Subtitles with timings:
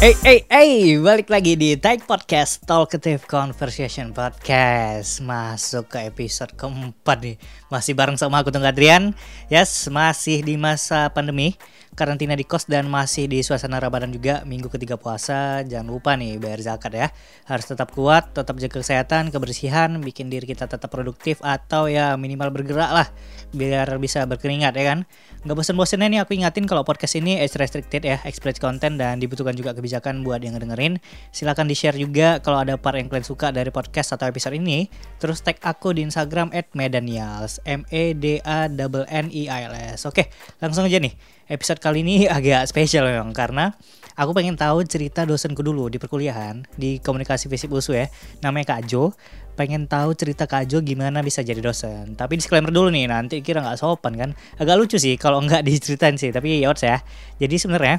[0.00, 5.20] Hey, hey, hey, balik lagi di Tag Podcast Talkative Conversation Podcast.
[5.20, 7.36] Masuk ke episode keempat nih.
[7.68, 9.12] Masih bareng sama aku Tunggu Adrian.
[9.52, 11.52] Yes, masih di masa pandemi
[11.98, 16.38] Karantina di kos dan masih di suasana Ramadan juga Minggu ketiga puasa Jangan lupa nih
[16.38, 17.08] bayar zakat ya
[17.50, 22.54] Harus tetap kuat, tetap jaga kesehatan, kebersihan Bikin diri kita tetap produktif Atau ya minimal
[22.54, 23.08] bergerak lah
[23.50, 24.98] Biar bisa berkeringat ya kan
[25.40, 29.56] Gak bosen-bosennya nih aku ingatin kalau podcast ini age restricted ya, explicit content dan dibutuhkan
[29.56, 31.00] juga kebijakan buat yang ngedengerin.
[31.32, 34.92] Silahkan di-share juga kalau ada part yang kalian suka dari podcast atau episode ini.
[35.16, 39.56] Terus tag aku di Instagram at medanials, M E D A N N I A
[39.72, 40.04] L S.
[40.04, 40.28] Oke,
[40.60, 41.39] langsung aja nih.
[41.50, 43.74] Episode kali ini agak spesial memang karena
[44.14, 48.06] aku pengen tahu cerita dosenku dulu di perkuliahan di komunikasi fisik USU ya.
[48.38, 49.10] Namanya Kak Jo
[49.58, 52.14] pengen tahu cerita Kak Jo gimana bisa jadi dosen.
[52.14, 54.30] Tapi disclaimer dulu nih, nanti kira nggak sopan kan.
[54.62, 57.02] Agak lucu sih kalau nggak diceritain sih, tapi ya ya.
[57.42, 57.98] Jadi sebenarnya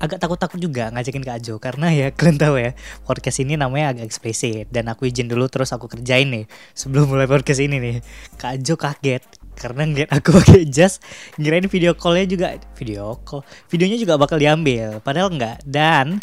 [0.00, 2.72] agak takut-takut juga ngajakin Kak Jo karena ya kalian tahu ya
[3.04, 7.28] podcast ini namanya agak eksplisit dan aku izin dulu terus aku kerjain nih sebelum mulai
[7.28, 7.96] podcast ini nih
[8.40, 11.04] Kak Jo kaget karena ngeliat aku pakai jas
[11.36, 12.46] ngirain video callnya juga
[12.80, 16.16] video call videonya juga bakal diambil padahal enggak dan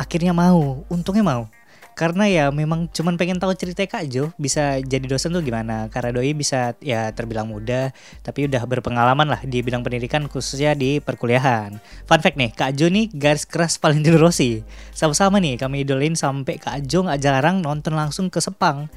[0.00, 1.44] akhirnya mau untungnya mau.
[1.90, 5.92] Karena ya memang cuman pengen tahu cerita Kak Jo bisa jadi dosen tuh gimana?
[5.92, 7.92] Karena doi bisa ya terbilang muda
[8.24, 11.76] tapi udah berpengalaman lah di bidang pendidikan khususnya di perkuliahan.
[12.08, 14.64] Fun fact nih Kak Jo nih garis keras Valentino Rossi
[14.96, 18.88] sama-sama nih kami idolin sampai Kak Jo nggak jarang nonton langsung ke Sepang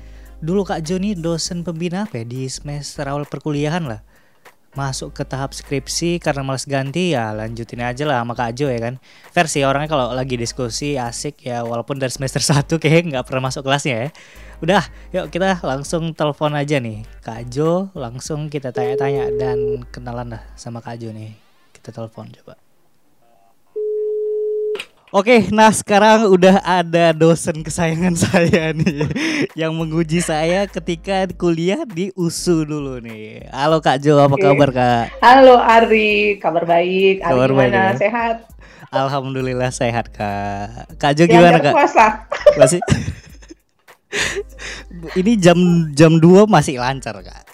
[0.44, 2.26] dulu Kak Jo nih dosen pembina apa ya?
[2.28, 4.04] Di semester awal perkuliahan lah.
[4.74, 8.80] Masuk ke tahap skripsi karena males ganti ya lanjutin aja lah sama Kak Jo ya
[8.84, 9.00] kan?
[9.32, 13.64] Versi orangnya kalau lagi diskusi asik ya walaupun dari semester 1 kayak nggak pernah masuk
[13.64, 14.10] kelasnya ya.
[14.60, 14.84] Udah
[15.16, 17.08] yuk kita langsung telepon aja nih.
[17.24, 21.32] Kak Jo langsung kita tanya-tanya dan kenalan lah sama Kak Jo nih.
[21.72, 22.63] Kita telepon coba
[25.14, 29.06] Oke, nah sekarang udah ada dosen kesayangan saya nih
[29.54, 33.46] yang menguji saya ketika kuliah di USU dulu nih.
[33.54, 35.22] Halo Kak Jo, apa kabar Kak?
[35.22, 37.22] Halo Ari, kabar baik.
[37.22, 37.94] Ari Kabar baik, gimana?
[37.94, 38.02] ya?
[38.02, 38.36] Sehat?
[38.90, 40.98] Alhamdulillah sehat Kak.
[40.98, 41.74] Kak Jo Ya, gimana Kak?
[41.78, 42.06] puasa.
[42.60, 42.82] Masih
[45.14, 45.58] Ini jam
[45.94, 47.46] jam 2 masih lancar Kak.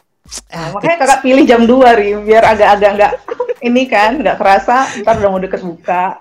[0.47, 3.14] Ah, Makanya kakak pilih jam 2 Ri, biar agak-agak nggak
[3.59, 6.20] ini kan, nggak kerasa, ntar udah mau deket buka.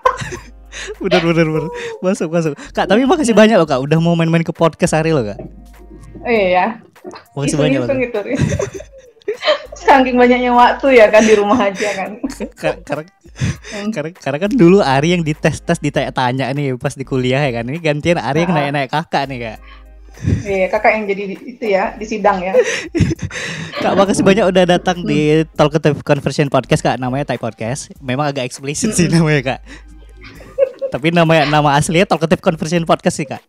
[1.03, 1.69] bener bener bener.
[1.99, 2.53] Masuk masuk.
[2.71, 5.39] Kak, tapi makasih banyak loh Kak udah mau main-main ke podcast hari loh Kak.
[6.19, 6.65] Oh iya ya.
[7.33, 7.87] Makasih banyak loh.
[7.87, 8.05] Iseng-iseng Kak.
[8.05, 8.35] gitu Ri.
[9.79, 12.09] Saking banyaknya waktu ya kan di rumah aja kan.
[12.57, 13.03] Kar- karena
[13.93, 17.69] karena karena kan dulu Ari yang dites tes ditanya-tanya nih pas di kuliah ya kan
[17.69, 19.59] ini gantian Ari yang naik-naik kakak nih kak
[20.19, 22.51] Iya, kakak yang jadi di- itu ya, di sidang ya.
[23.83, 28.43] kak makasih banyak udah datang di Talkative Conversion Podcast kak namanya Type Podcast memang agak
[28.43, 29.59] eksplisit sih namanya kak
[30.89, 33.41] tapi namanya nama aslinya Talkative Conversion Podcast sih kak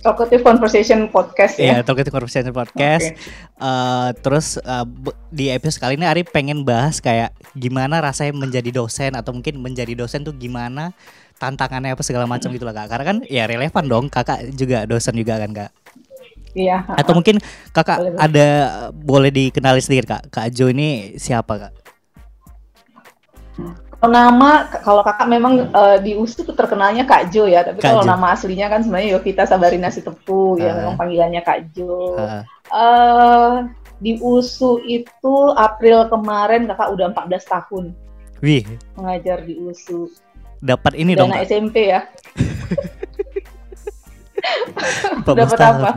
[0.00, 1.84] Talkative Conversation Podcast Iya, ya.
[1.84, 3.12] Talkative Conversation Podcast.
[3.12, 3.20] Oke.
[3.60, 4.56] Eh, terus
[4.88, 9.60] bu- di episode kali ini Ari pengen bahas kayak gimana rasanya menjadi dosen atau mungkin
[9.60, 10.96] menjadi dosen tuh gimana
[11.36, 12.88] tantangannya apa segala macam gitu lah kak.
[12.88, 15.70] Karena kan ya relevan dong kakak juga dosen juga kan kak.
[16.56, 16.80] Iya.
[16.96, 17.36] Atau mungkin
[17.70, 18.46] kakak Boleh, ada
[18.96, 20.32] boleh dikenali sedikit kak.
[20.32, 21.72] Kak Jo ini siapa kak?
[23.60, 27.90] Kalau nama, kalau kakak memang eh, di USU tuh terkenalnya Kak Jo ya, tapi Kak
[27.90, 28.08] kalau Jo.
[28.08, 30.74] nama aslinya kan sebenarnya Yovita Sabarina Sitepu, ya Ah.
[30.74, 32.16] memang panggilannya Kak Jo.
[32.16, 33.52] Ah, eh
[33.98, 37.84] di USU itu April kemarin kakak udah 14 tahun
[38.38, 40.08] wih, mengajar di USU.
[40.58, 41.44] dapat ini Udah dong kak.
[41.46, 42.00] SMP ya.
[45.20, 45.88] 14 dapat apa?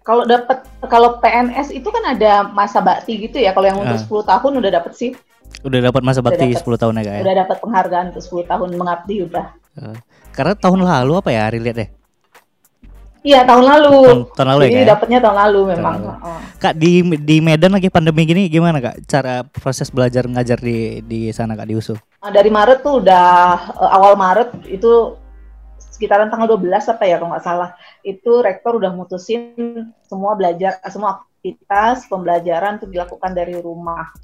[0.00, 3.52] Kalau dapat kalau PNS itu kan ada masa bakti gitu ya.
[3.52, 4.00] Kalau yang untuk Ah.
[4.00, 5.10] 10 tahun udah dapat sih,
[5.60, 6.62] Udah dapat masa Udah bakti dapet.
[6.62, 7.22] 10 tahun ya kak ya?
[7.22, 9.46] udah dapat penghargaan untuk 10 tahun mengabdi udah.
[9.76, 9.96] Eh,
[10.30, 11.90] Karena tahun lalu apa ya Ari lihat deh?
[13.18, 13.96] Iya, tahun lalu.
[14.06, 14.80] Tahun, tahun lalu ya Jadi kak?
[14.80, 14.88] ya?
[14.94, 15.94] dapatnya tahun lalu memang.
[15.98, 16.08] lalu.
[16.14, 16.38] Heeh.
[16.56, 19.02] Kak di di Medan lagi pandemi gini gimana kak?
[19.04, 21.98] Cara proses belajar ngajar di di sana kak di USU?
[22.18, 23.26] Nah, dari Maret tuh udah
[23.74, 25.18] eh, awal Maret itu
[25.90, 29.58] sekitaran tanggal 12 apa ya kalau nggak salah itu rektor udah mutusin
[30.00, 34.14] semua belajar semua aktivitas pembelajaran tuh dilakukan dari rumah.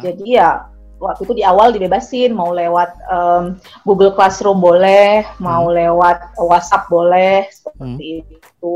[0.00, 3.42] Jadi ya waktu itu di awal dibebasin mau lewat em,
[3.86, 8.74] Google Classroom boleh, mau lewat WhatsApp boleh seperti itu.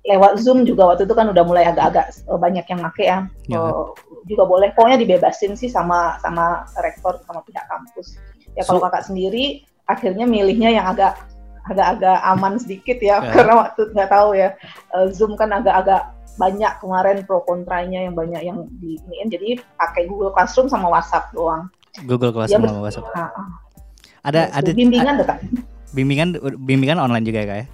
[0.00, 3.18] Lewat Zoom juga waktu itu kan udah mulai agak-agak eh, banyak yang make ya.
[3.46, 3.60] Ya.
[3.60, 3.86] Eh,
[4.26, 4.72] juga boleh.
[4.72, 8.16] Pokoknya dibebasin sih sama sama rektor sama pihak kampus.
[8.58, 11.18] Ya kalau So- kakak sendiri akhirnya milihnya yang agak
[11.68, 13.30] agak-agak aman sedikit ya, Ya.
[13.36, 14.56] karena waktu nggak tahu ya
[14.96, 16.02] eh, Zoom kan agak-agak
[16.40, 19.28] banyak kemarin pro kontranya yang banyak yang di iniin.
[19.28, 21.68] jadi pakai Google Classroom sama WhatsApp doang.
[22.08, 23.06] Google Ya, Classroom bet- sama WhatsApp.
[23.12, 23.48] Ah, ah.
[24.24, 25.36] Ada ada bimbingan tetap.
[25.92, 26.28] Bimbingan
[26.64, 27.66] bimbingan online juga ya kak ya?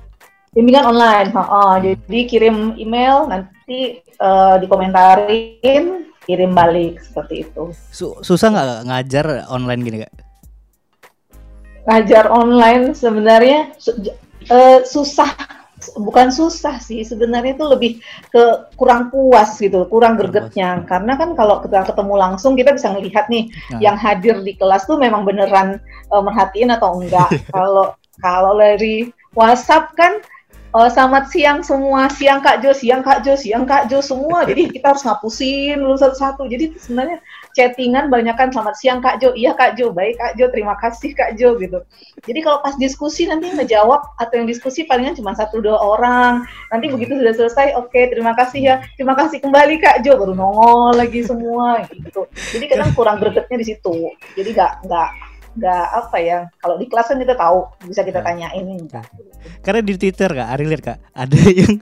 [0.56, 1.72] Bimbingan online, oh, oh.
[1.76, 7.76] jadi kirim email nanti uh, dikomentarin, kirim balik seperti itu.
[8.24, 10.12] susah nggak ngajar online gini kak?
[11.86, 13.92] Ngajar online sebenarnya su
[14.48, 15.28] uh, susah
[16.00, 17.92] bukan susah sih sebenarnya itu lebih
[18.32, 18.44] ke
[18.80, 23.52] kurang puas gitu kurang gregetnya karena kan kalau kita ketemu langsung kita bisa melihat nih
[23.68, 23.80] nah.
[23.84, 25.76] yang hadir di kelas tuh memang beneran
[26.08, 27.92] uh, merhatiin atau enggak kalau
[28.24, 30.24] kalau dari WhatsApp kan
[30.72, 34.44] uh, selamat siang semua, siang Kak Jo, siang Kak Jo, siang Kak Jo semua.
[34.44, 36.48] Jadi kita harus ngapusin dulu satu-satu.
[36.48, 37.20] Jadi sebenarnya
[37.56, 41.16] chattingan banyak kan selamat siang Kak Jo, iya Kak Jo, baik Kak Jo, terima kasih
[41.16, 41.80] Kak Jo gitu.
[42.28, 46.44] Jadi kalau pas diskusi nanti ngejawab atau yang diskusi palingan cuma satu dua orang.
[46.68, 50.36] Nanti begitu sudah selesai, oke okay, terima kasih ya, terima kasih kembali Kak Jo, baru
[50.36, 52.28] nongol lagi semua gitu.
[52.52, 54.12] Jadi kadang kurang gregetnya di situ.
[54.36, 55.08] Jadi nggak nggak
[55.56, 58.26] nggak apa ya kalau di kelas kan kita tahu bisa kita nah.
[58.28, 59.06] tanyain nah.
[59.64, 61.80] karena di twitter kak Ari lihat kak ada yang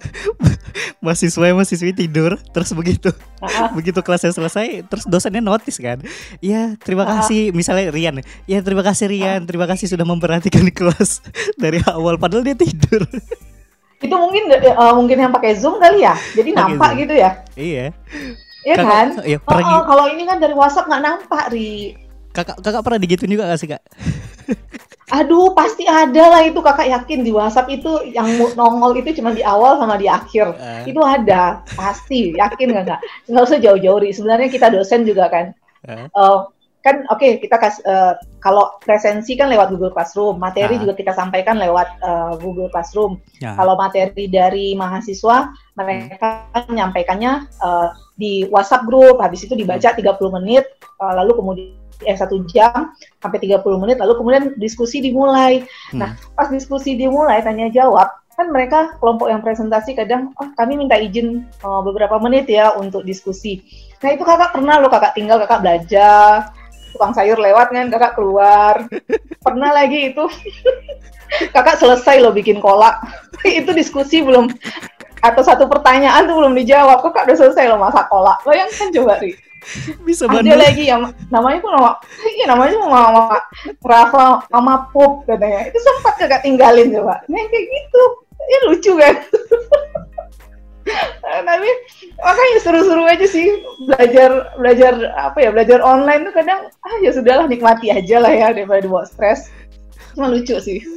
[1.02, 3.74] mahasiswa mahasiswi tidur terus begitu uh-huh.
[3.74, 5.98] begitu kelasnya selesai terus dosennya notice kan
[6.38, 7.26] ya terima uh-huh.
[7.26, 9.48] kasih misalnya Rian ya terima kasih Rian uh-huh.
[9.50, 11.18] terima kasih sudah memperhatikan kelas
[11.58, 13.02] dari awal padahal dia tidur
[14.04, 17.00] itu mungkin uh, mungkin yang pakai zoom kali ya jadi pake nampak zoom.
[17.02, 17.86] gitu ya iya
[18.64, 19.06] Iya kan?
[19.28, 21.92] Ya, oh, oh, kalau ini kan dari WhatsApp nggak nampak, Ri.
[22.34, 23.82] Kakak kakak pernah digituin juga gak sih kak?
[25.14, 28.26] Aduh pasti ada lah itu kakak yakin di WhatsApp itu yang
[28.58, 30.82] nongol itu cuma di awal sama di akhir uh.
[30.82, 33.00] itu ada pasti yakin nggak nggak
[33.31, 35.46] nggak usah jauh-jauh sebenarnya kita dosen juga kan
[35.86, 36.08] uh.
[36.16, 36.38] Uh,
[36.82, 40.81] kan oke okay, kita kas uh, kalau presensi kan lewat Google Classroom materi uh.
[40.85, 43.56] juga kita sampaikan lewat uh, Google Classroom uh.
[43.56, 45.49] kalau materi dari mahasiswa
[45.81, 46.69] mereka hmm.
[46.69, 47.88] menyampaikannya uh,
[48.20, 50.05] di WhatsApp grup habis itu dibaca 30
[50.37, 50.69] menit
[51.00, 52.93] uh, lalu kemudian eh satu jam
[53.23, 55.64] sampai 30 menit lalu kemudian diskusi dimulai.
[55.94, 56.05] Hmm.
[56.05, 60.99] Nah, pas diskusi dimulai tanya jawab kan mereka kelompok yang presentasi kadang oh kami minta
[60.99, 63.62] izin oh, beberapa menit ya untuk diskusi.
[64.02, 66.50] Nah, itu kakak pernah lo kakak tinggal kakak belajar
[66.94, 68.87] tukang sayur lewat kan kakak keluar.
[69.44, 70.25] pernah lagi itu
[71.55, 73.02] kakak selesai lo bikin kolak.
[73.44, 74.49] itu diskusi belum
[75.25, 78.38] atau satu pertanyaan tuh belum dijawab kakak udah selesai lo masak kolak.
[78.46, 79.35] Lo yang kan coba Ri
[80.05, 80.52] bisa banget.
[80.52, 81.02] Ada lagi yang
[81.32, 81.93] namanya pun nama,
[82.37, 83.41] iya namanya mama
[83.81, 85.69] Rafa Mama Pop katanya.
[85.69, 87.25] Itu sempat kakak tinggalin coba.
[87.26, 88.02] Nah kayak gitu,
[88.37, 89.14] ya lucu kan.
[91.44, 91.70] Tapi
[92.20, 97.46] makanya seru-seru aja sih belajar belajar apa ya belajar online tuh kadang ah ya sudahlah
[97.48, 99.48] nikmati aja lah ya daripada dibawa stres
[100.12, 100.81] cuma lucu sih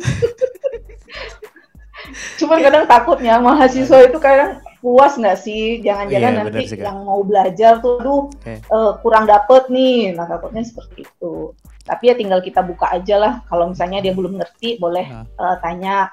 [2.39, 5.81] cuman kadang takutnya mahasiswa itu kadang puas nggak sih?
[5.81, 8.61] Jangan-jangan iya, nanti sih, yang mau belajar tuh, aduh okay.
[8.69, 10.15] uh, eh, kurang dapet nih.
[10.15, 11.51] Nah takutnya seperti itu.
[11.83, 13.33] Tapi ya tinggal kita buka aja lah.
[13.47, 15.25] Kalau misalnya dia belum ngerti, boleh nah.
[15.39, 16.07] uh, tanya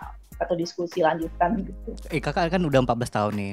[0.44, 1.90] atau diskusi lanjutan gitu.
[2.12, 3.52] Eh kakak kan udah 14 tahun nih.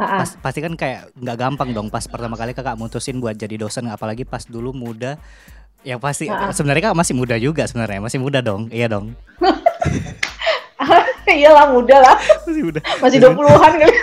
[0.00, 3.84] Pas, pasti kan kayak nggak gampang dong pas pertama kali kakak mutusin buat jadi dosen
[3.92, 5.20] apalagi pas dulu muda.
[5.84, 9.12] Yang pasti sebenarnya kak masih muda juga sebenarnya masih muda dong iya dong.
[11.30, 12.16] Iyalah muda lah.
[12.48, 12.80] Masih muda.
[12.98, 13.94] Masih dua puluhan kali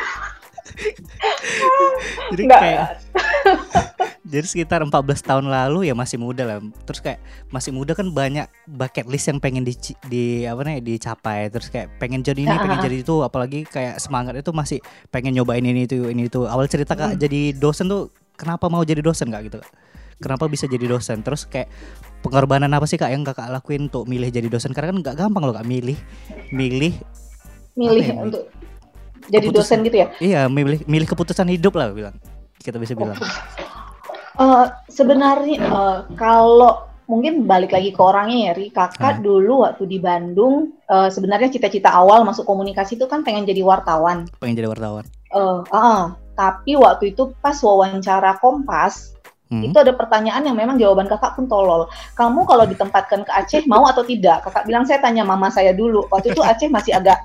[2.32, 2.60] jadi Nggak.
[2.62, 2.86] kayak
[4.32, 4.92] jadi sekitar 14
[5.24, 6.60] tahun lalu ya masih muda lah.
[6.84, 7.20] Terus kayak
[7.50, 9.74] masih muda kan banyak bucket list yang pengen di,
[10.12, 11.48] di apa nih dicapai.
[11.48, 13.16] Terus kayak pengen jadi ini pengen jadi itu.
[13.24, 14.80] Apalagi kayak semangat itu masih
[15.10, 16.44] pengen nyobain ini itu ini itu.
[16.44, 17.20] Awal cerita kak hmm.
[17.24, 19.60] jadi dosen tuh kenapa mau jadi dosen kak gitu.
[20.18, 21.22] Kenapa bisa jadi dosen?
[21.22, 21.70] Terus kayak
[22.26, 24.76] pengorbanan apa sih kak yang kakak lakuin untuk milih jadi dosen?
[24.76, 25.96] Karena kan nggak gampang loh kak milih
[26.52, 26.94] milih
[27.78, 28.44] milih ya, untuk
[29.28, 32.16] jadi keputusan, dosen gitu ya iya milih milih keputusan hidup lah bilang
[32.60, 33.16] kita bisa bilang
[34.40, 39.24] uh, sebenarnya uh, kalau mungkin balik lagi ke orangnya ya Ri kakak hmm.
[39.24, 44.28] dulu waktu di Bandung uh, sebenarnya cita-cita awal masuk komunikasi itu kan pengen jadi wartawan
[44.44, 49.18] pengen jadi wartawan uh, uh, tapi waktu itu pas wawancara Kompas
[49.48, 49.64] Hmm.
[49.64, 51.88] Itu ada pertanyaan yang memang jawaban kakak pun tolol.
[52.20, 54.44] Kamu kalau ditempatkan ke Aceh mau atau tidak?
[54.44, 56.04] Kakak bilang saya tanya mama saya dulu.
[56.12, 57.16] Waktu itu Aceh masih agak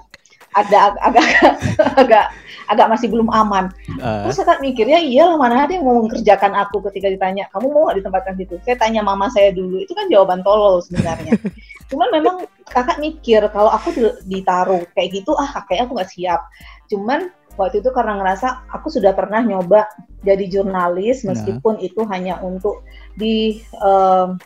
[0.52, 1.26] ada agak
[2.02, 2.24] agak
[2.68, 3.72] agak masih belum aman.
[4.00, 4.28] Uh.
[4.28, 7.88] Terus kakak mikir ya iyalah mana ada yang mau mengerjakan aku ketika ditanya kamu mau
[7.88, 8.54] nggak ditempatkan situ?
[8.64, 9.80] Saya tanya mama saya dulu.
[9.82, 11.36] Itu kan jawaban tolol sebenarnya.
[11.90, 12.36] Cuman memang
[12.68, 13.92] kakak mikir kalau aku
[14.24, 16.40] ditaruh kayak gitu ah kayak aku nggak siap.
[16.88, 19.84] Cuman waktu itu karena ngerasa aku sudah pernah nyoba
[20.24, 21.36] jadi jurnalis nah.
[21.36, 21.84] meskipun nah.
[21.84, 22.80] itu hanya untuk
[23.12, 24.40] di um,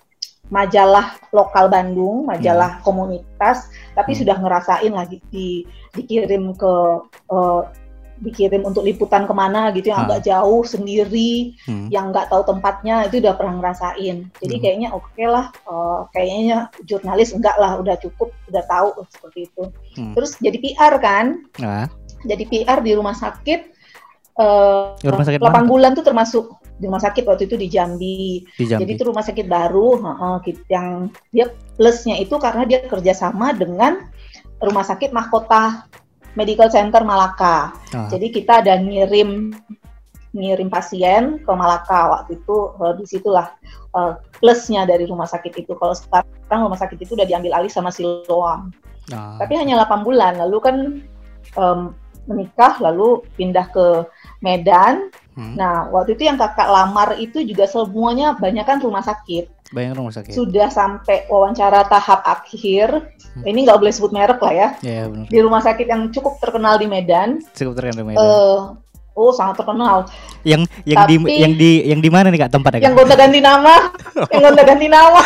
[0.46, 2.82] majalah lokal Bandung, majalah nah.
[2.86, 3.66] komunitas,
[3.98, 4.20] tapi hmm.
[4.22, 6.74] sudah ngerasain lagi di dikirim ke
[7.32, 7.62] uh,
[8.16, 10.16] dikirim untuk liputan ke mana gitu yang Ah.
[10.16, 11.92] agak jauh sendiri Hmm.
[11.92, 14.62] yang nggak tahu tempatnya itu udah pernah ngerasain jadi Hmm.
[14.64, 19.62] kayaknya oke lah eh, kayaknya jurnalis enggak lah udah cukup udah tahu seperti itu
[20.00, 20.16] Hmm.
[20.16, 21.92] terus jadi PR kan Nah,
[22.24, 23.76] jadi PR di rumah sakit
[24.36, 28.44] Ya, rumah sakit 8 mana bulan tuh termasuk di rumah sakit waktu itu di Jambi
[28.44, 28.84] di Jambi.
[28.84, 34.04] jadi itu rumah sakit baru heeh, ki- yang dia plusnya itu karena dia kerjasama dengan
[34.60, 35.88] rumah sakit mahkota
[36.36, 37.72] Medical Center Malaka.
[37.96, 38.12] Ah.
[38.12, 39.56] Jadi kita ada ngirim
[40.36, 43.56] ngirim pasien ke Malaka waktu itu eh, di situlah
[43.96, 45.72] eh, plusnya dari rumah sakit itu.
[45.80, 48.68] Kalau sekarang rumah sakit itu udah diambil alih sama Siloam.
[49.16, 49.40] Ah.
[49.40, 50.36] Tapi hanya 8 bulan.
[50.36, 50.76] Lalu kan
[51.56, 51.80] em,
[52.28, 54.04] menikah lalu pindah ke
[54.44, 55.08] Medan.
[55.36, 55.52] Hmm.
[55.52, 59.68] Nah, waktu itu yang kakak lamar itu juga semuanya banyak kan rumah sakit.
[59.68, 60.32] Banyak rumah sakit.
[60.32, 63.12] Sudah sampai wawancara tahap akhir.
[63.36, 63.44] Hmm.
[63.44, 64.68] Ini nggak boleh sebut merek lah ya.
[64.80, 65.28] Ya, ya benar.
[65.28, 67.44] Di rumah sakit yang cukup terkenal di Medan.
[67.52, 68.24] Cukup terkenal Medan.
[68.24, 68.56] eh
[69.12, 70.08] oh, sangat terkenal.
[70.44, 72.80] yang yang di tapi- yang di yang di mana nih Kak tempatnya?
[72.80, 73.00] Yang Kak?
[73.04, 73.74] gonta ganti nama,
[74.32, 75.22] yang gonta ganti nama.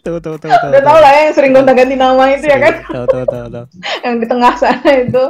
[0.00, 0.70] Tahu tahu tahu tahu.
[0.72, 2.74] Udah tau lah ya yang sering gonta ganti nama itu ya kan.
[2.88, 3.64] Tahu tahu tahu tahu.
[4.04, 5.24] yang di tengah sana itu.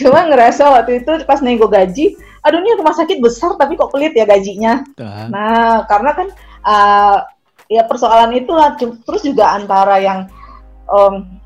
[0.00, 4.16] Cuma ngerasa waktu itu pas nego gaji, aduh ini rumah sakit besar tapi kok pelit
[4.16, 4.80] ya gajinya.
[4.96, 5.28] Ah.
[5.28, 6.28] Nah, karena kan
[6.64, 7.18] uh,
[7.68, 10.26] ya persoalan itulah terus juga antara yang
[10.88, 11.38] em,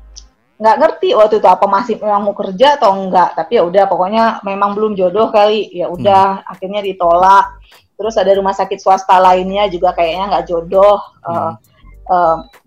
[0.55, 4.39] nggak ngerti waktu itu apa masih memang mau kerja atau enggak, tapi ya udah pokoknya
[4.47, 7.59] memang belum jodoh kali, ya udah akhirnya ditolak.
[7.95, 10.99] Terus ada rumah sakit swasta lainnya juga kayaknya nggak jodoh.
[11.27, 11.53] eh, eh,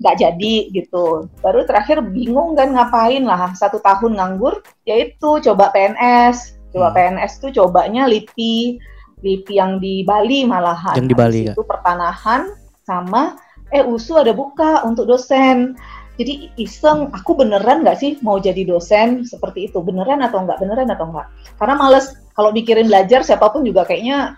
[0.03, 1.31] nggak jadi gitu.
[1.43, 6.59] Baru terakhir bingung kan ngapain lah satu tahun nganggur, yaitu coba PNS.
[6.75, 6.97] Coba Hmm.
[6.97, 8.77] PNS tuh cobanya LIPI,
[9.25, 10.99] LIPI yang di Bali malahan.
[10.99, 12.41] Yang di Bali, Habis Itu pertanahan
[12.85, 15.77] sama eh USU ada buka untuk dosen.
[16.19, 19.79] Jadi iseng, aku beneran nggak sih mau jadi dosen seperti itu?
[19.79, 20.59] Beneran atau enggak?
[20.59, 21.31] Beneran atau enggak?
[21.63, 24.35] Karena males kalau mikirin belajar siapa pun juga kayaknya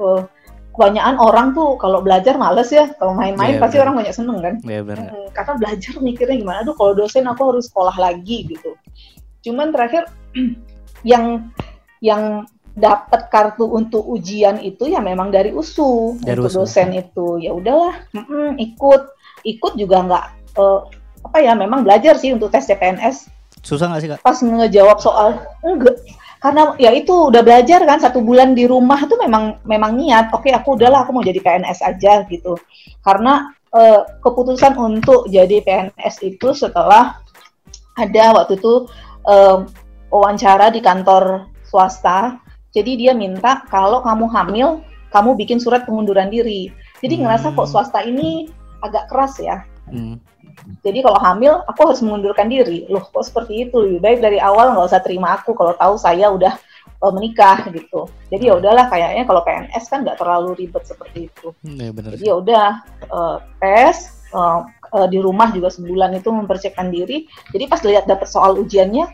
[0.00, 0.20] eh,
[0.78, 2.86] kebanyakan orang tuh kalau belajar males ya.
[2.94, 3.84] Kalau main-main Iya, pasti bener.
[3.84, 4.54] orang banyak seneng kan.
[4.62, 5.10] Ya benar.
[5.10, 8.78] Mm, karena belajar mikirnya gimana, aduh kalau dosen aku harus sekolah lagi gitu.
[9.42, 10.06] Cuman terakhir
[11.02, 11.50] yang
[11.98, 16.58] yang dapat kartu untuk ujian itu ya memang dari USU Dari untuk USU.
[16.62, 17.42] dosen itu.
[17.42, 17.98] Ya udahlah,
[18.54, 19.02] ikut
[19.42, 20.80] ikut juga nggak eh,
[21.18, 23.26] apa ya memang belajar sih untuk tes CPNS
[23.58, 24.18] Susah nggak sih Kak?
[24.22, 25.98] pas ngejawab soal enggak
[26.38, 30.46] karena ya itu udah belajar kan satu bulan di rumah tuh memang memang niat oke
[30.54, 32.54] aku udahlah aku mau jadi PNS aja gitu
[33.02, 37.18] karena eh, keputusan untuk jadi PNS itu setelah
[37.98, 38.86] ada waktu itu
[39.26, 39.58] eh,
[40.14, 42.38] wawancara di kantor swasta
[42.70, 44.68] jadi dia minta kalau kamu hamil
[45.10, 46.70] kamu bikin surat pengunduran diri
[47.02, 47.72] jadi ngerasa kok Hmm.
[47.74, 48.46] swasta ini
[48.78, 50.20] agak keras ya Hmm.
[50.84, 52.84] Jadi kalau hamil, aku harus mengundurkan diri.
[52.92, 53.76] Loh, kok seperti itu?
[53.78, 56.54] Lebih baik dari awal nggak usah terima aku kalau tahu saya udah
[56.98, 58.10] eh, menikah gitu.
[58.28, 61.48] Jadi ya udahlah, kayaknya kalau PNS kan nggak terlalu ribet seperti itu.
[61.64, 62.10] Ya benar.
[62.16, 62.66] Jadi ya udah
[63.06, 63.96] eh, tes
[64.34, 64.60] eh,
[64.98, 67.24] eh, di rumah juga sebulan itu mempersiapkan diri.
[67.54, 69.08] Jadi pas lihat dapet soal ujiannya,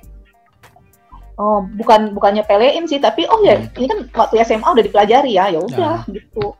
[1.39, 3.71] oh bukan bukannya pelein sih, tapi oh ya Hmm.
[3.79, 6.55] ini kan waktu SMA udah dipelajari ya, ya udah gitu.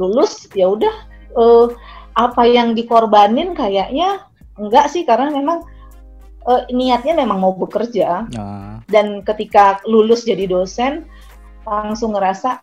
[0.00, 0.94] Lulus ya udah
[1.36, 1.66] eh,
[2.12, 5.64] apa yang dikorbanin kayaknya enggak sih karena memang
[6.42, 11.08] eh, niatnya memang mau bekerja Nah, dan ketika lulus jadi dosen
[11.62, 12.60] langsung ngerasa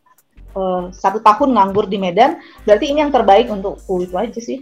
[0.53, 4.61] eh, satu tahun nganggur di Medan berarti ini yang terbaik untukku itu aja sih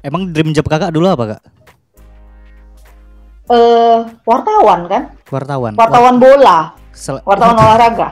[0.00, 1.42] emang dream job Kakak dulu apa Kak?
[3.48, 3.98] eh
[4.28, 5.72] wartawan kan Wartawan.
[5.74, 8.08] wartawan bola Wah, sel- wartawan olahraga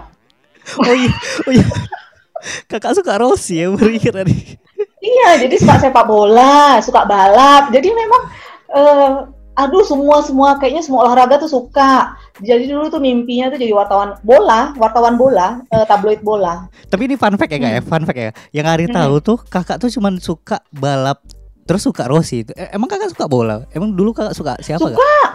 [0.83, 1.13] Oh iya,
[1.47, 1.63] oh iya.
[2.67, 4.59] Kakak suka Rossi ya, berpikir tadi.
[5.07, 8.23] Iya jadi suka sepak bola suka balap jadi memang
[8.69, 9.13] eh
[9.57, 14.19] aduh semua semua kayaknya semua olahraga tuh suka jadi dulu tuh mimpinya tuh jadi wartawan
[14.21, 18.21] bola wartawan bola eh, tabloid bola Tapi ini fun fact ya kak ya, fun fact
[18.21, 18.31] ya.
[18.53, 18.95] Yang Ari Hmm.
[18.95, 21.25] tahu tuh kakak tuh cuman suka balap,
[21.65, 22.45] terus suka Rossi.
[22.53, 23.65] Eh, Emang kakak suka bola?
[23.73, 24.95] Emang dulu kakak suka siapa Suka.
[24.95, 25.29] kak?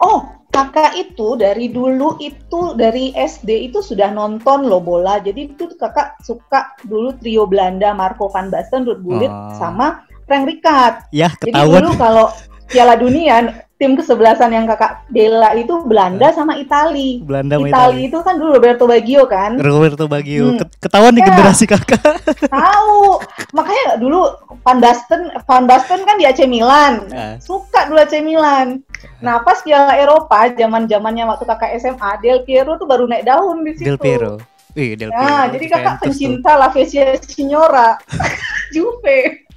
[0.00, 0.24] Oh,
[0.60, 5.16] kakak itu dari dulu itu dari SD itu sudah nonton loh bola.
[5.24, 9.56] Jadi itu kakak suka dulu trio Belanda Marco van Basten, Ruud Gullit Oh.
[9.56, 11.08] sama Frank Rijkaard.
[11.16, 12.28] Ya Jadi dulu kalau
[12.70, 13.36] Piala Dunia
[13.74, 17.24] tim kesebelasan yang kakak bela itu Belanda sama Itali.
[17.24, 18.06] Belanda sama Itali Italia.
[18.06, 19.56] itu kan dulu Roberto Baggio kan.
[19.56, 20.44] Roberto Baggio.
[20.46, 20.58] Hmm.
[20.60, 21.26] Ket- Ketahuan di Ya.
[21.26, 22.20] generasi kakak.
[22.52, 23.24] Tahu.
[23.50, 24.20] Makanya dulu
[24.60, 27.08] Van Basten Van Basten kan di AC Milan.
[27.08, 27.34] Ah.
[27.40, 28.84] Suka dulu AC Milan.
[29.18, 33.74] Nah, pas Piala Eropa zaman-zamannya waktu kakak SMA, Del Piero tuh baru naik daun di
[33.74, 33.84] situ.
[33.86, 34.36] Del Piero.
[34.72, 35.24] Ih, Del Piero.
[35.26, 37.96] Nah, jadi kakak pencinta La Spezia Signora.
[38.76, 39.48] Juve.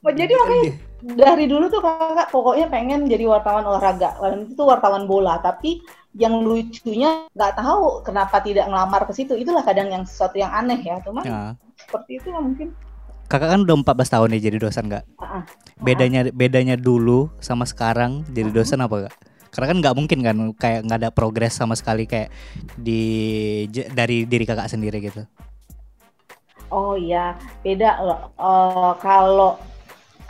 [0.00, 0.64] Oh, jadi makanya
[1.00, 4.16] dari dulu tuh kakak pokoknya pengen jadi wartawan olahraga.
[4.16, 5.84] Dan itu wartawan bola, tapi
[6.16, 9.36] yang lucunya nggak tahu kenapa tidak ngelamar ke situ.
[9.36, 11.24] Itulah kadang yang sesuatu yang aneh ya, teman.
[11.24, 11.42] Ya.
[11.76, 12.72] Seperti itu ya mungkin.
[13.30, 15.04] Kakak kan udah 14 tahun nih jadi dosen nggak?
[15.20, 15.42] Uh -uh.
[15.78, 19.14] Bedanya bedanya dulu sama sekarang jadi dosen apa kak?
[19.54, 22.32] Karena kan nggak mungkin kan kayak nggak ada progres sama sekali kayak
[22.74, 25.22] di dari diri kakak sendiri gitu.
[26.70, 27.34] Oh iya,
[27.66, 28.20] beda loh.
[28.38, 29.58] Uh, kalau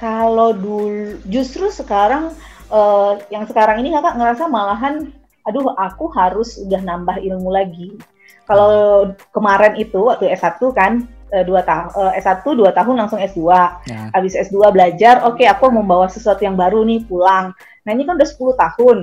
[0.01, 2.33] kalau dulu justru sekarang
[2.73, 5.13] uh, yang sekarang ini kakak ngerasa malahan
[5.45, 8.01] aduh aku harus udah nambah ilmu lagi.
[8.49, 11.05] Kalau kemarin itu waktu S1 kan
[11.37, 13.45] uh, dua tahun uh, S1 dua tahun langsung S2.
[13.87, 14.09] Ya.
[14.17, 17.53] Habis S2 belajar, oke okay, aku mau bawa sesuatu yang baru nih pulang.
[17.85, 18.99] Nah, ini kan udah 10 tahun.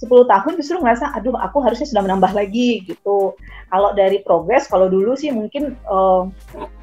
[0.00, 3.38] 10 tahun justru ngerasa aduh aku harusnya sudah menambah lagi gitu.
[3.70, 6.26] Kalau dari progres kalau dulu sih mungkin uh,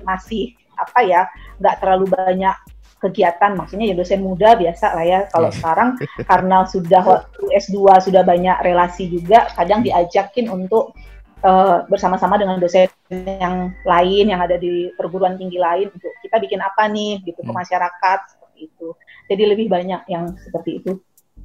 [0.07, 1.25] masih apa ya
[1.57, 2.53] nggak terlalu banyak
[2.97, 5.19] kegiatan maksudnya ya dosen muda biasa lah ya.
[5.29, 5.55] Kalau iya.
[5.55, 5.89] sekarang
[6.25, 7.77] karena sudah waktu S2
[8.09, 10.97] sudah banyak relasi juga kadang diajakin untuk
[11.45, 16.59] uh, bersama-sama dengan dosen yang lain yang ada di perguruan tinggi lain untuk kita bikin
[16.61, 17.21] apa nih?
[17.21, 17.59] gitu ke hmm.
[17.61, 18.87] masyarakat seperti itu.
[19.27, 20.97] Jadi lebih banyak yang seperti itu.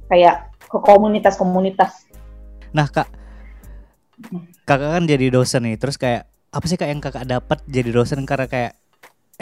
[0.09, 2.09] Kayak ke komunitas-komunitas.
[2.73, 3.07] Nah kak
[4.29, 4.65] hmm.
[4.65, 8.25] kakak kan jadi dosen nih terus kayak apa sih kak yang kakak dapat jadi dosen?
[8.25, 8.82] Karena kayak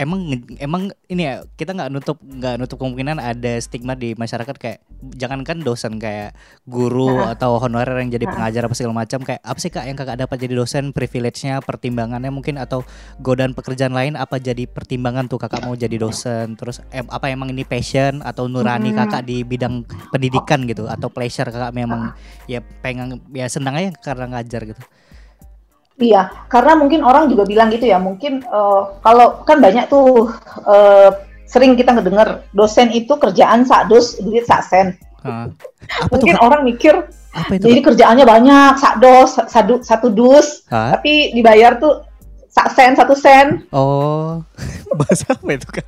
[0.01, 4.81] emang emang ini ya kita nggak nutup nggak nutup kemungkinan ada stigma di masyarakat kayak
[5.13, 6.33] jangankan dosen kayak
[6.65, 7.37] guru nah.
[7.37, 8.33] atau honorer yang jadi nah.
[8.33, 12.33] pengajar apa segala macam kayak apa sih kak yang kakak dapat jadi dosen privilege-nya pertimbangannya
[12.33, 12.81] mungkin atau
[13.21, 17.53] godaan pekerjaan lain apa jadi pertimbangan tuh kakak mau jadi dosen terus em, apa emang
[17.53, 18.97] ini passion atau nurani hmm.
[19.05, 22.17] kakak di bidang pendidikan gitu atau pleasure kakak memang
[22.49, 24.81] ya pengen ya senang aja karena ngajar gitu
[26.01, 30.33] Iya, karena mungkin orang juga bilang gitu ya, mungkin uh, kalau kan banyak tuh
[30.65, 31.13] uh,
[31.45, 34.87] sering kita ngedenger dosen itu kerjaan sak dos duit sak sen.
[35.21, 35.45] Uh,
[36.09, 40.97] mungkin tuh, orang mikir apa itu, jadi kerjaannya banyak sak dos satu satu dus, huh?
[40.97, 42.01] tapi dibayar tuh
[42.49, 43.61] sak sen satu sen.
[43.69, 44.41] Oh,
[44.97, 45.85] bahasa apa itu kan?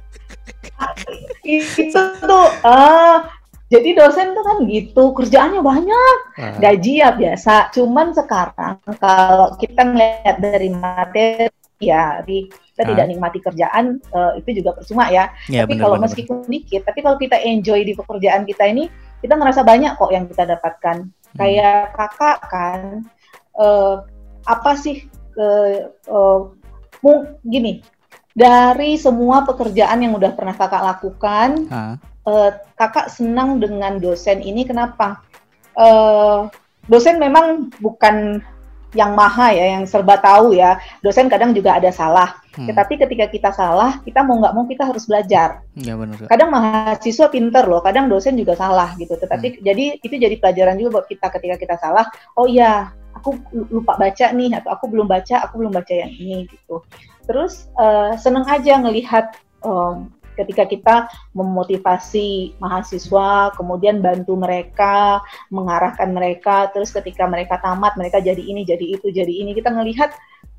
[1.57, 3.25] itu tuh uh,
[3.71, 6.57] jadi dosen tuh kan gitu, kerjaannya banyak, uh.
[6.61, 7.73] gaji ya biasa.
[7.73, 11.49] Cuman sekarang kalau kita ngeliat dari materi
[11.81, 15.33] ya, di, kita tidak nikmati kerjaan uh, itu juga percuma ya.
[15.49, 18.91] ya tapi kalau meskipun dikit, tapi kalau kita enjoy di pekerjaan kita ini,
[19.25, 21.09] kita ngerasa banyak kok yang kita dapatkan.
[21.09, 21.37] Hmm.
[21.39, 22.81] Kayak kakak kan,
[23.57, 24.05] uh,
[24.45, 25.07] apa sih
[25.39, 26.39] uh, uh,
[27.47, 27.83] gini
[28.33, 31.49] dari semua pekerjaan yang udah pernah kakak lakukan.
[31.73, 35.23] Uh uh, kakak senang dengan dosen ini kenapa?
[35.73, 36.47] Uh,
[36.87, 38.43] dosen memang bukan
[38.93, 40.77] yang maha ya, yang serba tahu ya.
[41.01, 42.37] Dosen kadang juga ada salah.
[42.53, 42.69] Hmm.
[42.69, 45.65] Tetapi ketika kita salah, kita mau nggak mau kita harus belajar.
[45.73, 46.29] Ya, benar.
[46.29, 49.17] Kadang mahasiswa pinter loh, kadang dosen juga salah gitu.
[49.17, 49.61] Tetapi hmm.
[49.65, 52.05] jadi itu jadi pelajaran juga buat kita ketika kita salah.
[52.37, 53.33] Oh iya, aku
[53.73, 56.85] lupa baca nih atau aku belum baca, aku belum baca yang ini gitu.
[57.25, 59.33] Terus uh, seneng aja ngelihat
[59.65, 60.95] um, ketika kita
[61.37, 65.21] memotivasi mahasiswa, kemudian bantu mereka,
[65.53, 70.13] mengarahkan mereka, terus ketika mereka tamat, mereka jadi ini, jadi itu, jadi ini, kita ngelihat,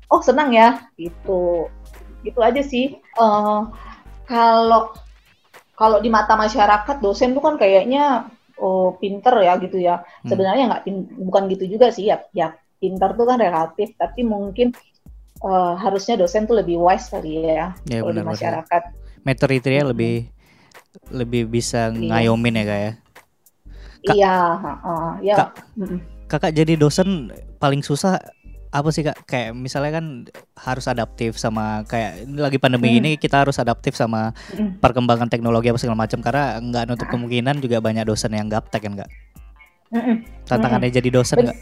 [0.09, 1.67] oh senang ya, gitu,
[2.25, 2.97] gitu aja sih.
[3.19, 3.69] Uh,
[4.25, 4.91] kalau
[5.75, 10.01] kalau di mata masyarakat dosen tuh kan kayaknya oh pinter ya gitu ya.
[10.01, 10.31] Hmm.
[10.31, 10.83] Sebenarnya nggak
[11.19, 12.23] bukan gitu juga sih ya.
[12.31, 14.75] Ya pinter tuh kan relatif, tapi mungkin
[15.43, 18.83] uh, harusnya dosen tuh lebih wise kali ya, ya kalau di masyarakat.
[18.83, 20.29] Benar meter itu ya lebih
[21.11, 22.23] lebih bisa iya.
[22.23, 22.91] ngayomin ya kak ya
[24.05, 24.35] kak, iya
[24.85, 25.49] uh, ya kak,
[26.29, 28.21] kakak jadi dosen paling susah
[28.75, 30.05] apa sih kak kayak misalnya kan
[30.59, 32.99] harus adaptif sama kayak lagi pandemi hmm.
[32.99, 34.83] ini kita harus adaptif sama hmm.
[34.83, 38.93] perkembangan teknologi apa segala macam karena nggak nutup kemungkinan juga banyak dosen yang gaptek kan
[38.99, 39.09] kak
[39.95, 40.27] hmm.
[40.43, 40.97] tantangannya hmm.
[41.01, 41.59] jadi dosen nggak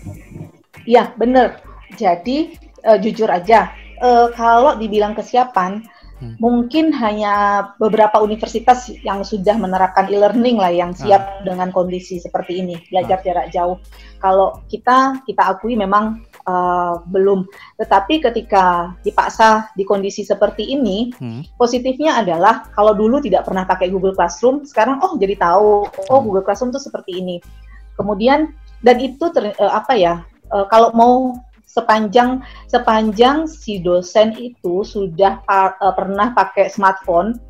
[0.84, 1.64] Iya bener
[1.96, 3.72] jadi uh, jujur aja
[4.04, 5.86] uh, kalau dibilang kesiapan
[6.24, 6.40] Hmm.
[6.40, 11.52] Mungkin hanya beberapa universitas yang sudah menerapkan e-learning lah yang siap hmm.
[11.52, 13.26] dengan kondisi seperti ini, belajar hmm.
[13.28, 13.78] jarak jauh.
[14.24, 17.44] Kalau kita kita akui memang uh, belum.
[17.76, 21.60] Tetapi ketika dipaksa di kondisi seperti ini, hmm.
[21.60, 26.24] positifnya adalah kalau dulu tidak pernah pakai Google Classroom, sekarang oh jadi tahu oh hmm.
[26.24, 27.44] Google Classroom itu seperti ini.
[28.00, 30.24] Kemudian dan itu ter, uh, apa ya?
[30.48, 31.36] Uh, kalau mau
[31.74, 37.42] sepanjang sepanjang si dosen itu sudah uh, pernah pakai smartphone,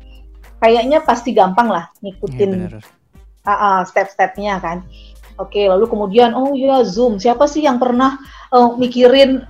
[0.64, 2.80] kayaknya pasti gampang lah ngikutin ya,
[3.44, 4.80] uh, uh, step-stepnya kan.
[5.36, 8.16] Oke, lalu kemudian oh ya Zoom, siapa sih yang pernah
[8.54, 9.44] uh, mikirin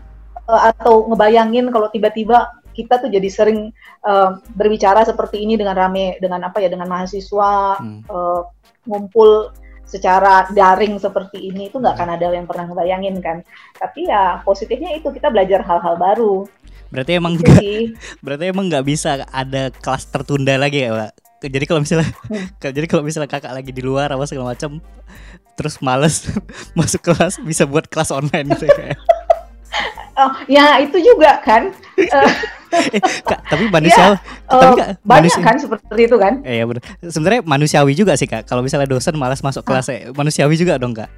[0.48, 3.70] uh, atau ngebayangin kalau tiba-tiba kita tuh jadi sering
[4.02, 8.10] uh, berbicara seperti ini dengan rame dengan apa ya dengan mahasiswa hmm.
[8.10, 8.42] uh,
[8.90, 9.54] ngumpul
[9.85, 13.40] secara daring seperti ini itu nggak akan ada yang pernah ngebayangin kan?
[13.77, 16.49] Tapi ya positifnya itu kita belajar hal-hal baru.
[16.94, 17.59] Berarti emang gak,
[18.25, 21.12] berarti emang nggak bisa ada kelas tertunda lagi ya pak?
[21.44, 22.47] Jadi kalau misalnya hmm.
[22.77, 24.81] jadi kalau misalnya kakak lagi di luar apa segala macam
[25.55, 26.27] terus males
[26.79, 28.94] masuk kelas bisa buat kelas online gitu ya?
[30.14, 31.75] Oh, ya itu juga kan.
[32.74, 34.08] Eh, kak, tapi manusia, ya,
[34.50, 36.42] tapi kak, banyak manusia, kan seperti itu kan?
[36.42, 36.82] Eh, iya benar.
[37.00, 38.44] Sebenarnya manusiawi juga sih kak.
[38.50, 41.08] Kalau misalnya dosen malas masuk kelas, eh, manusiawi juga dong kak.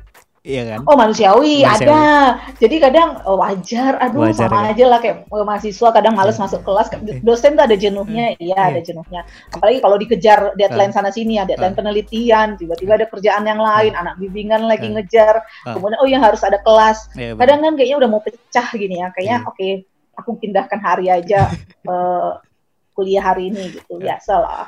[0.47, 0.79] Iya kan?
[0.87, 1.91] Oh manusiawi, manusiawi.
[1.91, 2.39] ada.
[2.63, 4.79] Jadi kadang oh, wajar, aduh wajar, sama ya?
[4.79, 6.87] aja lah kayak mahasiswa kadang males masuk kelas.
[7.27, 9.27] Dosen tuh ada jenuhnya, iya ada jenuhnya.
[9.51, 14.23] Apalagi kalau dikejar deadline sana sini, ada deadline penelitian, tiba-tiba ada kerjaan yang lain, anak
[14.23, 17.11] bimbingan lagi ngejar, kemudian oh ya harus ada kelas.
[17.19, 19.83] Kadang kan kayaknya udah mau pecah gini ya, kayaknya oke okay,
[20.17, 21.53] aku pindahkan hari aja
[21.87, 22.41] uh,
[22.97, 24.67] kuliah hari ini gitu, biasa lah.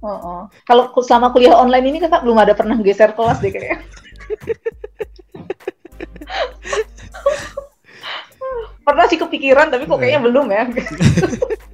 [0.00, 0.40] Uh -uh.
[0.64, 3.84] Kalau selama kuliah online ini kakak belum ada pernah geser kelas deh kayaknya.
[8.80, 10.64] Pernah sih kepikiran tapi kok kayaknya belum ya.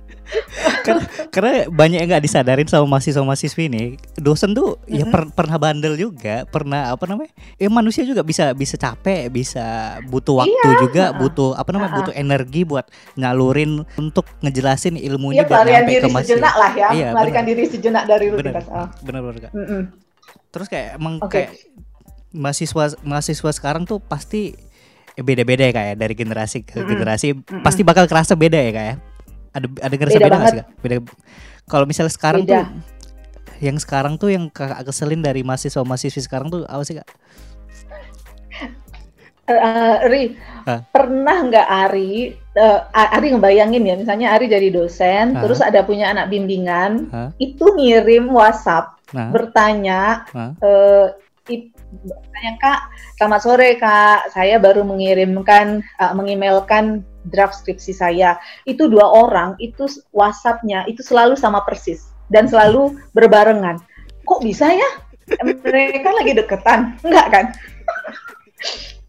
[0.87, 0.97] kan,
[1.31, 3.85] karena banyak yang nggak disadarin sama mahasiswa-mahasiswi ini
[4.19, 4.99] dosen tuh mm-hmm.
[4.99, 9.99] ya per, pernah bandel juga pernah apa namanya ya manusia juga bisa bisa capek bisa
[10.07, 10.81] butuh waktu iya.
[10.81, 12.01] juga butuh apa namanya uh-huh.
[12.09, 12.87] butuh energi buat
[13.19, 17.63] nyalurin untuk ngejelasin ilmunya iya, biar nyampe ke mahasiswa sejenak lah ya iya, melarikan diri
[17.67, 19.83] sejenak dari rutinitas benar, benar benar kak mm-hmm.
[20.53, 21.31] terus kayak emang okay.
[21.31, 21.51] kayak
[22.37, 24.55] mahasiswa mahasiswa sekarang tuh pasti
[25.17, 27.65] ya beda-beda ya kayak ya, dari generasi ke generasi mm-hmm.
[27.65, 29.16] pasti bakal kerasa beda ya kayak ya?
[29.57, 30.69] Ada ada ngerasa beda, beda gak sih kak?
[30.85, 30.97] Beda.
[31.67, 32.53] Kalau misalnya sekarang beda.
[32.53, 32.65] tuh
[33.57, 37.09] yang sekarang tuh yang kakak keselin dari mahasiswa mahasiswi sekarang tuh apa sih kak?
[39.47, 40.35] Uh, Ari,
[40.67, 40.83] huh?
[40.91, 45.47] pernah nggak Ari, uh, Ari ngebayangin ya, misalnya Ari jadi dosen, huh?
[45.47, 47.31] terus ada punya anak bimbingan, huh?
[47.39, 49.31] itu ngirim WhatsApp nah?
[49.31, 50.51] bertanya, huh?
[50.59, 51.07] uh,
[52.07, 52.81] Tanya Kak,
[53.17, 58.37] selamat sore Kak, saya baru mengirimkan, uh, mengemailkan draft skripsi saya.
[58.67, 63.79] Itu dua orang, itu WhatsApp-nya itu selalu sama persis dan selalu berbarengan.
[64.27, 64.91] Kok bisa ya?
[65.43, 67.47] Mereka lagi deketan, enggak kan?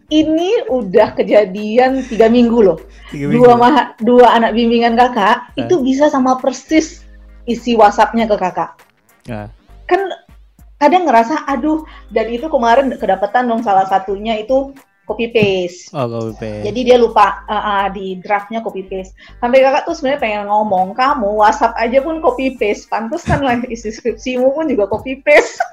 [0.07, 2.79] Ini udah kejadian tiga minggu loh.
[3.11, 3.43] Tiga minggu.
[3.43, 7.03] Dua maha, dua anak bimbingan kakak itu bisa sama persis
[7.43, 8.71] isi WhatsApp-nya ke kakak.
[9.91, 10.01] Kan
[10.77, 11.81] kadang ngerasa aduh
[12.13, 14.73] dan itu kemarin kedapatan dong salah satunya itu
[15.07, 15.89] copy paste.
[15.95, 16.63] Oh, copy paste.
[16.67, 19.15] Jadi dia lupa uh, uh, di draftnya copy paste.
[19.39, 22.91] Sampai kakak tuh sebenarnya pengen ngomong, kamu WhatsApp aja pun copy paste.
[22.91, 25.63] Pantas kan lah isi skripsimu pun juga copy paste.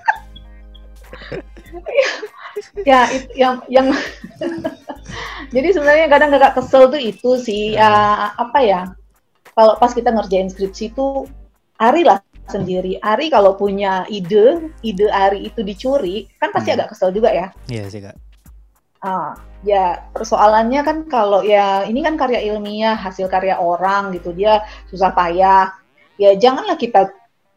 [2.87, 3.91] ya itu yang yang
[5.55, 8.81] jadi sebenarnya kadang kakak kesel tuh itu sih uh, apa ya
[9.59, 11.27] kalau pas kita ngerjain skripsi tuh
[11.83, 13.01] Ari lah sendiri.
[13.01, 16.77] Ari kalau punya ide, ide Ari itu dicuri, kan pasti hmm.
[16.81, 17.47] agak kesel juga ya.
[17.69, 18.17] Iya sih kak.
[19.05, 24.65] Ah, ya persoalannya kan kalau ya ini kan karya ilmiah, hasil karya orang gitu, dia
[24.89, 25.73] susah payah.
[26.17, 27.13] Ya janganlah kita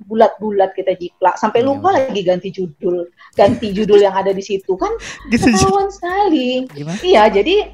[0.05, 4.77] bulat-bulat kita jiplak sampai iya, lupa lagi ganti judul, ganti judul yang ada di situ
[4.77, 4.93] kan
[5.31, 6.69] ketahuan sekali.
[6.69, 6.99] Gimana?
[7.01, 7.73] Iya, jadi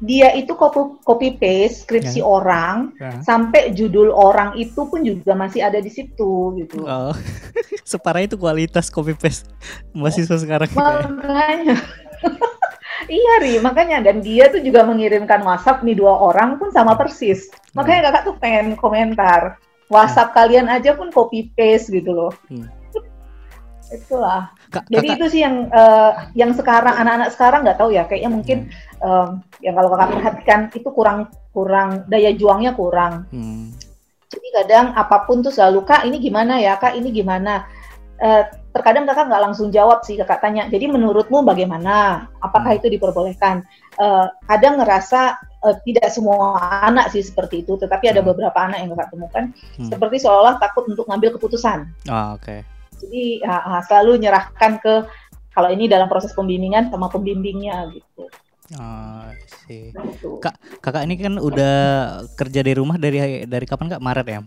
[0.00, 2.26] dia itu copy, copy paste skripsi ya.
[2.26, 3.20] orang ya.
[3.20, 6.88] sampai judul orang itu pun juga masih ada di situ gitu.
[6.88, 7.12] Oh.
[7.90, 9.46] Separah itu kualitas copy paste
[9.92, 10.72] mahasiswa sekarang.
[10.72, 11.76] Makanya.
[13.20, 17.52] iya Ri, makanya dan dia tuh juga mengirimkan WhatsApp nih dua orang pun sama persis.
[17.76, 19.60] Makanya kakak tuh pengen komentar.
[19.92, 20.34] WhatsApp ya.
[20.36, 22.32] kalian aja pun copy paste gitu loh.
[22.48, 22.80] Hmm
[23.90, 28.30] itulah Kak, jadi itu sih yang uh, yang sekarang anak-anak sekarang nggak tahu ya kayaknya
[28.30, 29.02] mungkin hmm.
[29.02, 29.28] um,
[29.58, 31.18] yang kalau kakak perhatikan itu kurang
[31.50, 33.74] kurang daya juangnya kurang hmm.
[34.30, 37.66] jadi kadang apa pun tuh selalu kak ini gimana ya kak ini gimana
[38.22, 42.78] uh, terkadang kakak nggak langsung jawab sih kakak tanya jadi menurutmu bagaimana apakah hmm.
[42.78, 43.66] itu diperbolehkan
[43.98, 45.34] uh, kadang ngerasa
[45.66, 48.30] uh, tidak semua anak sih seperti itu tetapi ada hmm.
[48.30, 49.90] beberapa anak yang kakak temukan hmm.
[49.90, 52.62] seperti seolah takut untuk ngambil keputusan oh, oke okay
[53.00, 55.08] jadi uh, selalu nyerahkan ke
[55.50, 58.30] kalau ini dalam proses pembimbingan sama pembimbingnya gitu.
[58.78, 59.26] Oh,
[59.66, 59.90] sih.
[59.90, 60.38] Gitu.
[60.38, 61.76] Kak, kakak ini kan udah
[62.38, 64.02] kerja di rumah dari dari kapan kak?
[64.02, 64.40] Maret ya?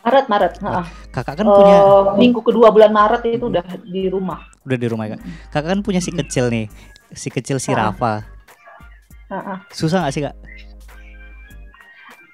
[0.00, 0.52] Maret, Maret.
[0.64, 1.76] Nah, kakak kan uh, punya
[2.16, 4.48] minggu kedua bulan Maret itu udah di rumah.
[4.64, 5.22] Udah di rumah ya kak.
[5.52, 6.72] Kakak kan punya si kecil nih,
[7.12, 8.24] si kecil si Rafa.
[9.28, 9.58] Uh, uh.
[9.76, 10.32] Susah gak sih kak?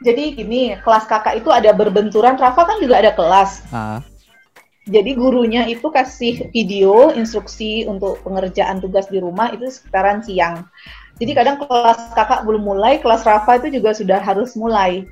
[0.07, 2.39] Jadi gini, kelas kakak itu ada berbenturan.
[2.39, 3.67] Rafa kan juga ada kelas.
[3.75, 3.99] Uh
[4.85, 10.69] jadi gurunya itu kasih video instruksi untuk pengerjaan tugas di rumah itu sekitaran siang.
[11.17, 15.09] Jadi kadang kelas kakak belum mulai, kelas Rafa itu juga sudah harus mulai.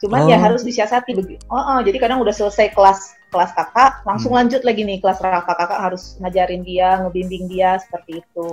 [0.00, 1.42] Cuman ya harus disiasati begitu.
[1.52, 4.40] Oh, oh, jadi kadang udah selesai kelas kelas kakak, langsung Hmm.
[4.40, 5.58] lanjut lagi nih kelas kakak.
[5.58, 8.48] Kakak harus ngajarin dia, ngebimbing dia seperti itu.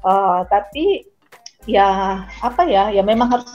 [0.00, 1.04] Eh, tapi
[1.68, 3.52] ya apa ya, ya memang harus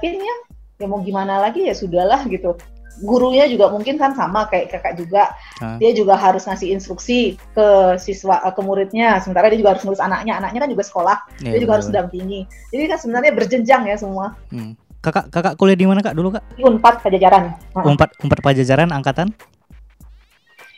[0.00, 0.32] ya,
[0.80, 2.56] ya mau gimana lagi ya sudahlah gitu.
[2.98, 5.78] Gurunya juga mungkin kan sama kayak kakak juga, Ah.
[5.78, 7.18] dia juga harus ngasih instruksi
[7.52, 9.18] ke siswa ke muridnya.
[9.18, 11.98] Sementara dia juga harus ngurus anaknya, anaknya kan juga sekolah, Iya, dia juga harus betul.
[12.02, 12.40] dampingi.
[12.68, 14.34] Jadi kan sebenarnya berjenjang ya semua.
[14.48, 14.74] Hmm.
[14.98, 16.42] Kakak kakak kuliah di mana kak dulu kak?
[16.52, 17.44] Di Unpad Pajajaran.
[17.54, 17.86] Heeh.
[17.86, 19.30] Umpat umpat pajajaran angkatan?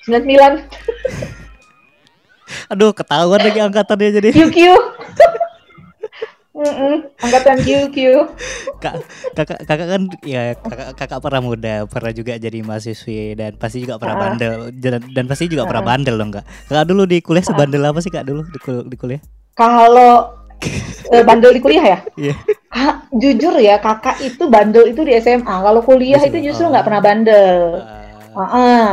[0.04, 0.68] 99
[2.72, 4.28] Aduh ketahuan lagi angkatannya jadi.
[4.34, 4.58] QQ.
[6.60, 7.96] Mm-mm, angkatan QQ.
[8.84, 9.00] Kak,
[9.32, 13.96] kakak kakak kan ya kakak kakak pernah muda, pernah juga jadi mahasiswi dan pasti juga
[13.96, 14.22] pernah Ah.
[14.28, 15.88] bandel dan, dan pasti juga pernah Ah.
[15.96, 16.44] bandel dong kak.
[16.68, 19.22] Kakak dulu di kuliah sebandel apa sih kak dulu di, kul- di kuliah?
[19.52, 20.36] Kalau
[21.12, 21.98] eh, bandel di kuliah ya?
[22.16, 22.34] Iya.
[22.70, 25.54] Kak, jujur ya, kakak itu bandel itu di SMA.
[25.60, 27.60] Kalau kuliah Di itu justru nggak pernah bandel.
[27.80, 28.04] Ah,
[28.36, 28.84] Heeh.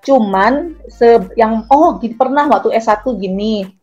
[0.00, 0.52] Cuman
[0.88, 3.79] se yang oh gini, pernah waktu S1 gini.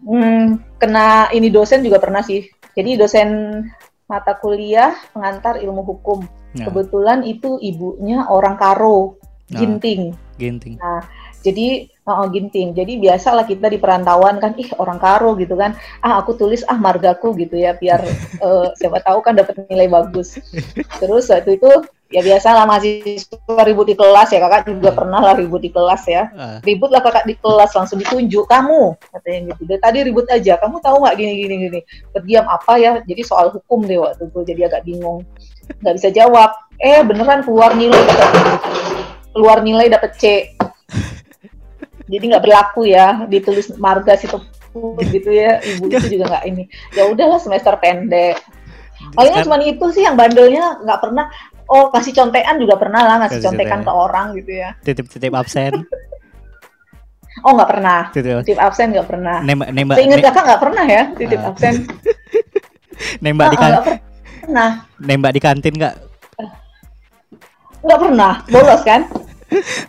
[0.00, 2.44] Hmm, kena ini dosen juga pernah sih.
[2.72, 3.28] Jadi dosen
[4.08, 6.24] mata kuliah pengantar ilmu hukum.
[6.56, 9.58] nah, Kebetulan itu ibunya orang Karo, Nah.
[9.58, 10.14] Ginting.
[10.38, 10.78] ginting.
[11.40, 12.76] Jadi oh, ginting.
[12.76, 15.72] Jadi biasalah kita di perantauan kan, ih orang Karo gitu kan.
[16.04, 18.00] Ah aku tulis ah margaku gitu ya biar
[18.44, 20.36] eh, siapa tahu kan dapat nilai bagus.
[21.00, 21.70] Terus waktu itu
[22.10, 24.98] ya biasalah mahasiswa ribut di kelas ya kakak juga Hmm.
[24.98, 26.22] pernah lah ribut di kelas ya.
[26.34, 29.62] Ah, Ribut lah kakak di kelas langsung ditunjuk kamu katanya gitu.
[29.70, 30.58] Dari tadi ribut aja.
[30.58, 31.80] Kamu tahu nggak gini gini gini.
[32.12, 32.98] Terdiam apa ya?
[33.06, 34.40] Jadi soal hukum deh waktu itu.
[34.42, 35.22] Jadi agak bingung.
[35.80, 36.50] Nggak bisa jawab.
[36.82, 38.02] Eh beneran keluar nilai
[39.30, 40.24] keluar nilai dapet C.
[42.10, 44.36] Jadi nggak berlaku ya ditulis marga situ
[45.06, 45.58] gitu ya.
[45.60, 46.66] Ibu itu juga nggak ini.
[46.92, 48.42] Ya udahlah semester pendek.
[49.10, 51.30] Palingnya sekarang- cuma itu sih yang bandelnya nggak pernah.
[51.64, 54.74] Oh kasih contekan juga pernah lah ngasih contekan ke orang gitu ya.
[54.80, 55.86] titip-titip absen,
[57.40, 58.00] Oh nggak pernah.
[58.10, 59.38] titip Titip absen nggak pernah.
[59.40, 61.48] nembak nembak Seingat ne- kakak nggak pernah ya titip Ah.
[61.48, 61.74] absen.
[63.22, 63.72] nembak di kan
[64.42, 64.70] pernah.
[64.98, 65.94] nembak di kantin nggak?
[67.80, 68.32] Nggak pernah.
[68.50, 69.00] Bolos kan?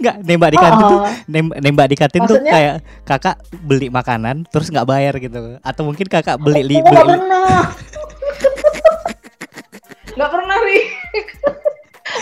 [0.02, 4.43] Nggak nembak di kantin tuh Ah, nembak, nembak di kantin tuh kayak kakak beli makanan
[4.50, 7.62] terus nggak bayar gitu atau mungkin kakak beli li, Oh, nggak beli pernah.
[10.12, 10.80] Nggak pernah, Ri.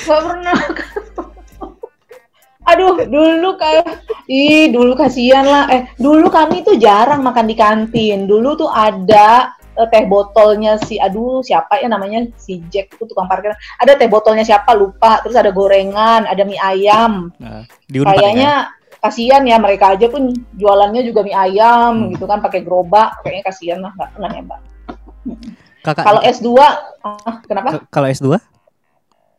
[0.05, 0.57] Nggak pernah.
[2.69, 5.65] Aduh, dulu kayak, ih dulu kasihan lah.
[5.73, 8.29] Eh, dulu kami tuh jarang makan di kantin.
[8.29, 13.25] Dulu tuh ada eh, teh botolnya si, aduh siapa ya namanya si Jack itu tukang
[13.25, 13.55] parkir.
[13.79, 15.23] Ada teh botolnya siapa lupa.
[15.23, 17.31] Terus ada gorengan, ada mie ayam.
[17.39, 18.51] Nah, Unpad ya, Kayaknya
[18.99, 22.09] kasihan ya mereka aja pun jualannya juga mie ayam Hmm.
[22.11, 23.23] gitu kan pakai gerobak.
[23.23, 24.61] Kayaknya kasihan lah nggak pernah nembak.
[25.79, 26.47] kakak Kalau S2,
[26.99, 27.69] ah, kenapa?
[27.79, 28.27] ke- kalau S2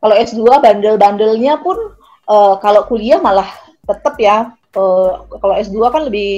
[0.00, 1.76] Kalau S2 bandel-bandelnya pun
[2.24, 3.48] eh, kalau kuliah malah
[3.84, 4.56] tetap ya.
[4.76, 6.30] Eh, kalau S2 kan lebih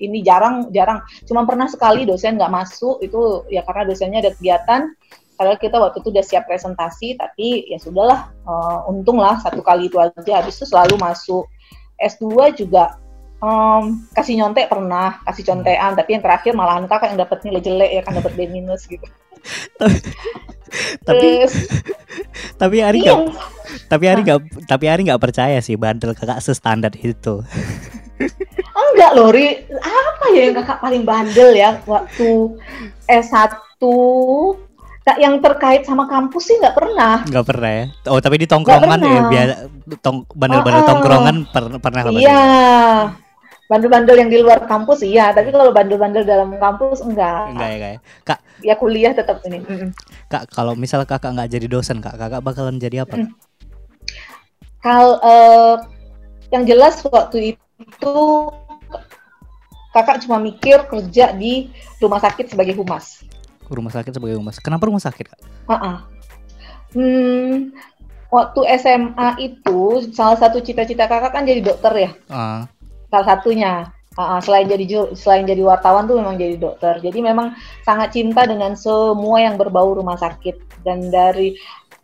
[0.00, 1.04] ini jarang jarang.
[1.24, 4.92] Cuma pernah sekali dosen nggak masuk itu ya karena dosennya ada kegiatan.
[5.38, 9.86] Padahal kita waktu itu udah siap presentasi, tapi ya sudahlah, eh, untung lah satu kali
[9.86, 10.42] itu aja.
[10.42, 11.46] Habis itu selalu masuk.
[11.98, 12.94] S2 juga
[13.42, 17.90] em, kasih nyontek pernah, kasih contekan, tapi yang terakhir malahan kakak yang dapat nilai jelek
[17.90, 19.06] ya kan dapat B minus gitu.
[21.02, 21.54] Tapi Terus,
[22.60, 23.36] tapi Ari iya, nggak
[23.86, 27.44] tapi Ari nggak tapi Ari nggak percaya sih bandel kakak sestandar itu
[28.88, 29.54] Enggak loh, Ri.
[29.78, 32.58] Apa ya yang kakak paling bandel ya waktu
[33.06, 33.78] S1?
[35.04, 37.24] Kak yang terkait sama kampus sih nggak pernah.
[37.24, 39.54] nggak pernah ya oh tapi di tongkrongan ya biasa
[40.04, 42.02] tong bandel-bandel Ah, tongkrongan per- pernah.
[42.12, 42.44] Iya.
[43.68, 47.52] Bandel-bandel yang di luar kampus iya, tapi kalau bandel-bandel dalam kampus enggak.
[47.52, 49.62] enggak ya kayak kak Ya kuliah tetap ini.
[50.26, 53.30] Kak kalau misal kakak nggak jadi dosen kak kakak bakalan jadi apa Hmm.
[54.78, 55.74] Kal eh,
[56.50, 58.14] yang jelas waktu itu
[59.90, 63.22] kakak cuma mikir kerja di rumah sakit sebagai humas.
[63.68, 65.96] rumah sakit sebagai humas kenapa rumah sakit kak Heeh.
[66.96, 67.68] Hmm,
[68.32, 69.80] waktu SMA itu
[70.16, 72.64] salah satu cita-cita kakak kan jadi dokter ya, Ah,
[73.12, 73.92] salah satunya.
[74.18, 76.98] Heeh, selain jadi selain jadi wartawan tuh memang jadi dokter.
[76.98, 77.54] Jadi memang
[77.86, 81.54] sangat cinta dengan semua yang berbau rumah sakit dan dari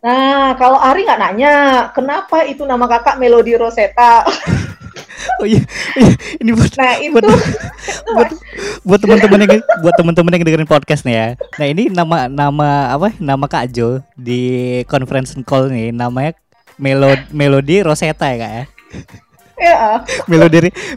[0.05, 1.53] Nah, kalau Ari nggak nanya,
[1.89, 4.21] kenapa itu nama kakak Melody Rosetta?
[5.41, 5.65] oh iya,
[5.97, 7.25] iya, ini buat Nah, itu buat
[8.13, 8.29] buat
[8.85, 11.27] buat teman-teman yang buat teman-teman yang dengerin podcast nih ya.
[11.57, 13.17] Nah ini nama nama apa?
[13.17, 16.37] Nama Kak Jo di conference call nih namanya
[16.77, 18.63] Melody Melody Rosetta ya kak ya.
[19.57, 20.03] Ya,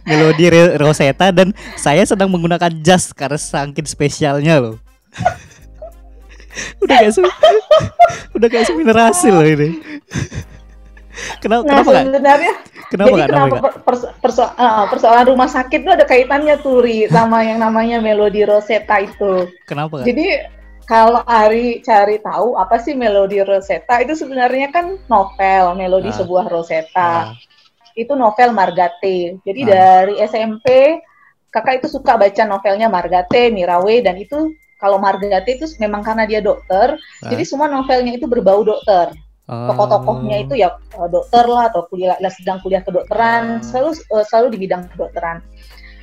[0.03, 4.77] Melody Re- Rosetta dan saya sedang menggunakan jas karena saking spesialnya loh.
[6.83, 7.15] udah kayak
[8.35, 9.79] udah kayak seminar hasil loh ini.
[11.39, 12.53] Kenapa Nah kenapa sebenarnya
[12.89, 17.05] Kenapa jadi nggak kenapa perso- perso- uh, persoalan rumah sakit itu ada kaitannya tuh Ri,
[17.11, 19.51] sama yang namanya Melodi Rosetta itu.
[19.67, 20.07] Kenapa nggak?
[20.09, 20.27] Jadi
[20.89, 26.17] kalau Ari cari tahu apa sih Melodi Rosetta itu sebenarnya kan novel Melodi Ah.
[26.17, 27.11] sebuah Rosetta.
[27.29, 27.37] Ah,
[27.99, 29.43] Itu novel Margate.
[29.43, 29.69] Jadi Ah.
[29.75, 30.67] dari SMP
[31.51, 36.39] kakak itu suka baca novelnya Margate, Mirawe dan itu kalau Margate itu memang karena dia
[36.39, 37.27] dokter, ah.
[37.27, 39.11] jadi semua novelnya itu berbau dokter.
[39.49, 39.67] Oh.
[39.75, 43.65] Tokoh-tokohnya itu ya eh, dokter lah atau kuliah lah, sedang kuliah kedokteran, Ah.
[43.67, 45.43] selalu eh, selalu di bidang kedokteran.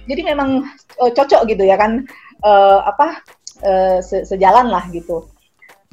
[0.10, 0.68] Jadi memang
[1.00, 2.04] eh, cocok gitu ya kan
[2.44, 3.24] eh, apa
[3.64, 5.30] eh, se- sejalan lah gitu.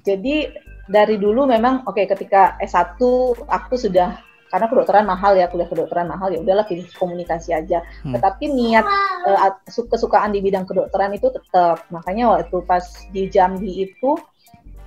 [0.02, 0.50] Jadi
[0.90, 2.98] dari dulu memang oke ketika S1
[3.46, 4.18] aku sudah
[4.52, 7.80] karena kedokteran mahal ya kuliah kedokteran mahal ya udahlah pilih komunikasi aja.
[8.04, 8.12] Hmm.
[8.12, 8.84] Tetapi niat
[9.24, 11.88] at- su- kesukaan di bidang kedokteran itu tetap.
[11.88, 14.20] Makanya waktu pas di Jambi itu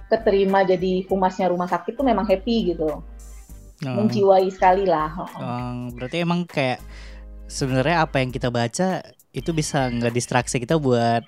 [0.05, 3.01] keterima jadi humasnya rumah sakit tuh memang happy gitu.
[3.81, 3.95] Oh.
[3.97, 5.09] Menjiwai sekali lah.
[5.17, 6.77] Oh, berarti emang kayak
[7.49, 9.01] sebenarnya apa yang kita baca
[9.33, 11.25] itu bisa nggak distraksi kita buat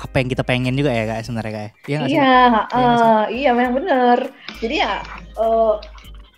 [0.00, 1.70] apa yang kita pengen juga ya kak sebenarnya kak.
[1.88, 2.16] Iya sih?
[2.16, 2.32] Iya,
[2.76, 4.18] Iya eh, iya memang benar.
[4.60, 5.00] Jadi ya
[5.40, 5.74] eh,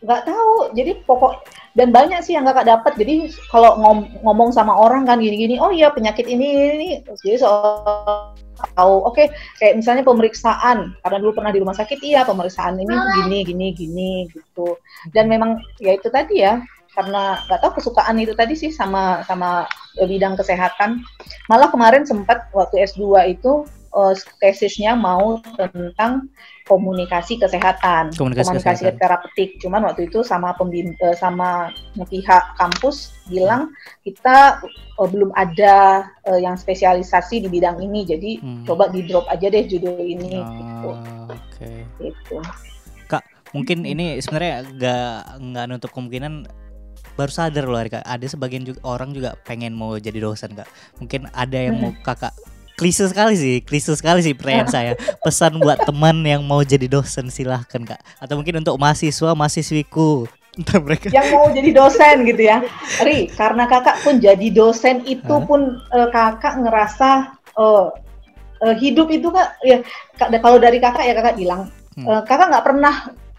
[0.03, 0.75] nggak tahu.
[0.75, 2.93] Jadi pokok dan banyak sih yang kakak dapat.
[3.01, 6.89] Jadi kalau ngom- ngomong sama orang kan gini-gini, oh iya penyakit ini ini.
[7.07, 8.37] Jadi soal
[8.77, 13.39] tahu, oke kayak misalnya pemeriksaan karena dulu pernah di rumah sakit, iya pemeriksaan ini gini
[13.43, 14.77] gini gini gitu.
[15.11, 16.61] Dan memang ya itu tadi ya
[16.93, 19.65] karena nggak tahu kesukaan itu tadi sih sama sama
[19.97, 21.01] bidang kesehatan.
[21.49, 26.29] Malah kemarin sempat waktu S2 itu eh, tesisnya mau tentang
[26.65, 28.97] komunikasi kesehatan, Komunikasi kesehatan.
[28.97, 29.61] terapeutik.
[29.61, 31.69] Cuman waktu itu sama pembin eh, sama
[32.09, 33.71] pihak kampus bilang
[34.03, 38.65] kita eh, belum ada eh, yang spesialisasi di bidang ini, jadi Hmm.
[38.65, 40.41] coba di drop aja deh judul ini
[40.83, 40.97] Oh,
[41.31, 41.87] Oke.
[42.01, 42.41] gitu.
[43.53, 46.49] Mungkin ini sebenarnya nggak nggak nutup kemungkinan
[47.21, 48.01] baru sadar loh Rika.
[48.01, 50.65] Ada sebagian juga orang juga pengen mau jadi dosen kak.
[51.05, 52.33] Mungkin ada yang mau kakak
[52.75, 54.93] klise sekali sih, klise sekali sih pertanyaan saya.
[55.21, 58.01] Pesan buat teman yang mau jadi dosen silahkan kak.
[58.19, 60.27] Atau mungkin untuk mahasiswa mahasiswiku.
[60.53, 61.09] Entah mereka.
[61.09, 62.61] yang mau jadi dosen gitu ya.
[63.01, 65.49] Ri, karena kakak pun jadi dosen itu Hah?
[65.49, 67.11] pun eh, kakak ngerasa
[67.57, 67.87] eh,
[68.69, 69.81] eh, hidup itu kak ya
[70.21, 72.09] Kak- kalau dari kakak ya kakak bilang Hmm.
[72.09, 72.95] eh, kakak nggak pernah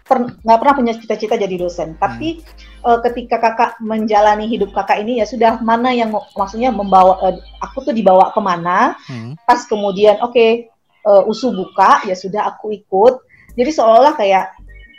[0.06, 1.94] per- nggak pernah punya cita-cita jadi dosen.
[1.98, 2.42] Tapi
[2.84, 7.80] eh, ketika kakak menjalani hidup kakak ini ya sudah mana yang maksudnya membawa eh, aku
[7.82, 9.34] tuh dibawa ke mana Hmm.
[9.48, 10.68] pas kemudian oke
[11.04, 13.24] eh, usu buka ya sudah aku ikut
[13.56, 14.44] jadi seolah-olah kayak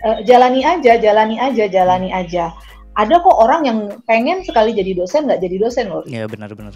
[0.06, 2.52] eh, jalani aja jalani aja jalani aja
[2.96, 6.72] ada kok orang yang pengen sekali jadi dosen nggak jadi dosen loh Ya benar-benar.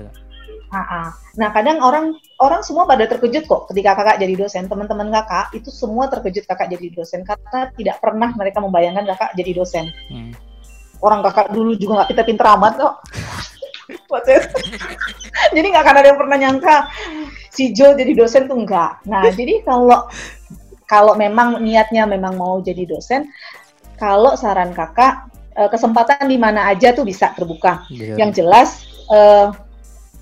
[0.70, 1.08] Ah, ah.
[1.34, 5.74] nah kadang orang orang semua pada terkejut kok ketika kakak jadi dosen teman-teman kakak itu
[5.74, 10.30] semua terkejut kakak jadi dosen karena tidak pernah mereka membayangkan kakak jadi dosen Hmm.
[11.00, 12.94] Orang kakak dulu juga nggak kita pinter amat kok.
[15.56, 16.76] Jadi nggak akan ada yang pernah nyangka
[17.60, 20.08] si Jo jadi dosen tuh enggak nah jadi kalau
[20.88, 23.28] kalau memang niatnya memang mau jadi dosen
[24.00, 27.84] kalau saran kakak eh, kesempatan di mana aja tuh bisa terbuka.
[27.92, 28.16] Iya.
[28.16, 29.52] yang jelas eh,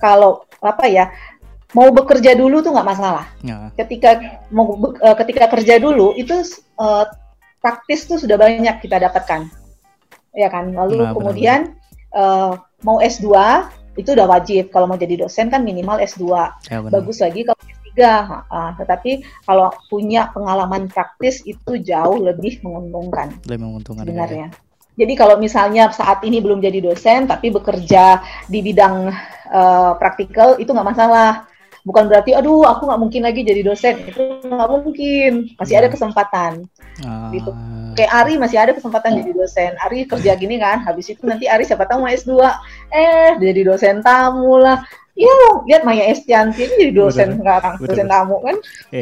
[0.01, 1.13] kalau apa ya
[1.77, 3.29] mau bekerja dulu tuh nggak masalah.
[3.45, 3.69] Ya.
[3.77, 6.41] ketika mau be- eh, ketika kerja dulu itu
[6.81, 7.05] eh,
[7.61, 9.45] praktis tuh sudah banyak kita dapatkan
[10.37, 11.59] ya kan lalu Nah, kemudian
[12.13, 12.51] eh,
[12.85, 13.25] mau S2
[13.97, 16.29] itu udah wajib kalau mau jadi dosen kan minimal S2
[16.69, 17.01] Ya, benar.
[17.01, 18.61] bagus lagi kalau S3 ha, ha.
[18.77, 19.11] tetapi
[19.43, 24.05] kalau punya pengalaman praktis itu jauh lebih menguntungkan Lebih menguntungkan.
[24.05, 24.07] ya.
[24.07, 24.47] sebenarnya
[24.97, 29.09] jadi kalau misalnya saat ini belum jadi dosen tapi bekerja di bidang
[29.49, 31.49] eh, praktikal itu nggak masalah
[31.81, 35.93] bukan berarti aduh aku nggak mungkin lagi jadi dosen itu nggak mungkin masih ada Ya.
[35.93, 36.51] kesempatan
[37.01, 37.49] Ah, Gitu.
[37.97, 41.65] Kayak Ari masih ada kesempatan jadi dosen Ari kerja gini kan habis itu nanti Ari
[41.65, 42.37] siapa tahu mau S2
[42.91, 45.33] eh jadi dosen tamu lah Iya,
[45.65, 47.41] lihat Maya Estianti ini jadi dosen Bener.
[47.41, 47.89] sekarang, Bener.
[47.89, 48.53] dosen tamu kan.
[48.93, 49.01] Eh,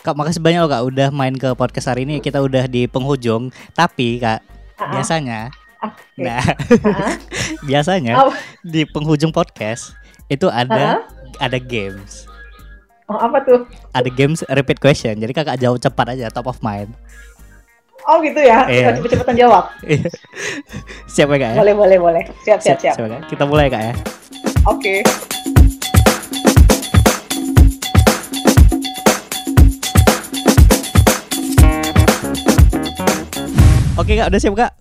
[0.00, 3.52] Kak makasih banyak loh kak udah main ke podcast hari ini kita udah di penghujung
[3.70, 4.40] tapi kak
[4.74, 6.16] Ah, biasanya ah, oke.
[6.16, 6.40] nah
[6.80, 7.12] Ah,
[7.68, 8.32] biasanya Apa?
[8.64, 9.92] di penghujung podcast
[10.26, 11.04] itu ada
[11.36, 12.24] ada games
[13.04, 13.68] Oh, apa tuh?
[13.92, 16.88] ada games repeat question jadi kakak jawab cepat aja top of mind
[18.04, 19.00] Oh gitu ya, Iya.
[19.00, 19.64] cepet-cepetan jawab.
[19.88, 20.08] Iya.
[21.08, 22.22] siap ya kak ya Boleh, boleh, boleh.
[22.44, 22.94] Siap, siap, siap.
[22.96, 23.22] siap ya, Kak?
[23.32, 23.94] kita mulai kak ya
[24.64, 25.00] Oke.
[33.96, 34.72] oke kak udah siap kak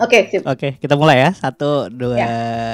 [0.00, 0.42] Oke, sip.
[0.42, 2.26] oke kita mulai ya satu dua Ya.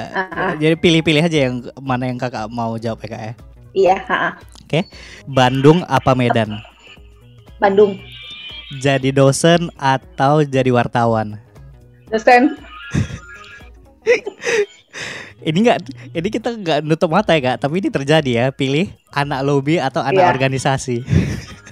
[0.09, 0.51] Ah, ah.
[0.57, 3.33] jadi pilih-pilih aja yang mana yang kakak mau jawab ya kak ya
[3.69, 4.81] Iya, ha, ha.
[5.29, 6.57] Bandung apa Medan
[7.59, 7.99] Bandung.
[8.77, 11.41] Jadi dosen atau jadi wartawan?
[12.13, 12.53] Dosen.
[15.47, 15.79] ini enggak
[16.11, 20.03] ini kita nggak nutup mata ya kak tapi ini terjadi ya pilih anak lobby atau
[20.03, 20.31] anak Iya.
[20.35, 20.97] organisasi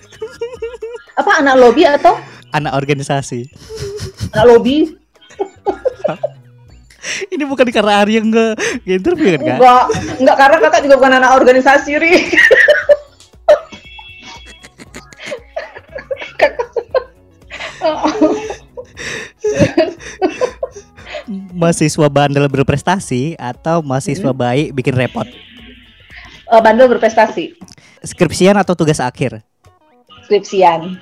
[1.20, 2.16] Apa anak lobby atau
[2.54, 3.50] anak organisasi
[4.32, 4.96] anak lobby?
[7.34, 8.54] ini bukan karena Arya nggak
[8.86, 9.84] nggak interview kan kak Enggak,
[10.22, 12.14] enggak karena kakak juga bukan anak organisasi, Ri.
[21.58, 24.38] Mahasiswa bandel berprestasi atau mahasiswa Hmm.
[24.38, 25.26] baik bikin repot?
[26.48, 27.58] Eh, bandel berprestasi,
[28.06, 29.42] skripsian atau tugas akhir?
[30.30, 31.02] Skripsian,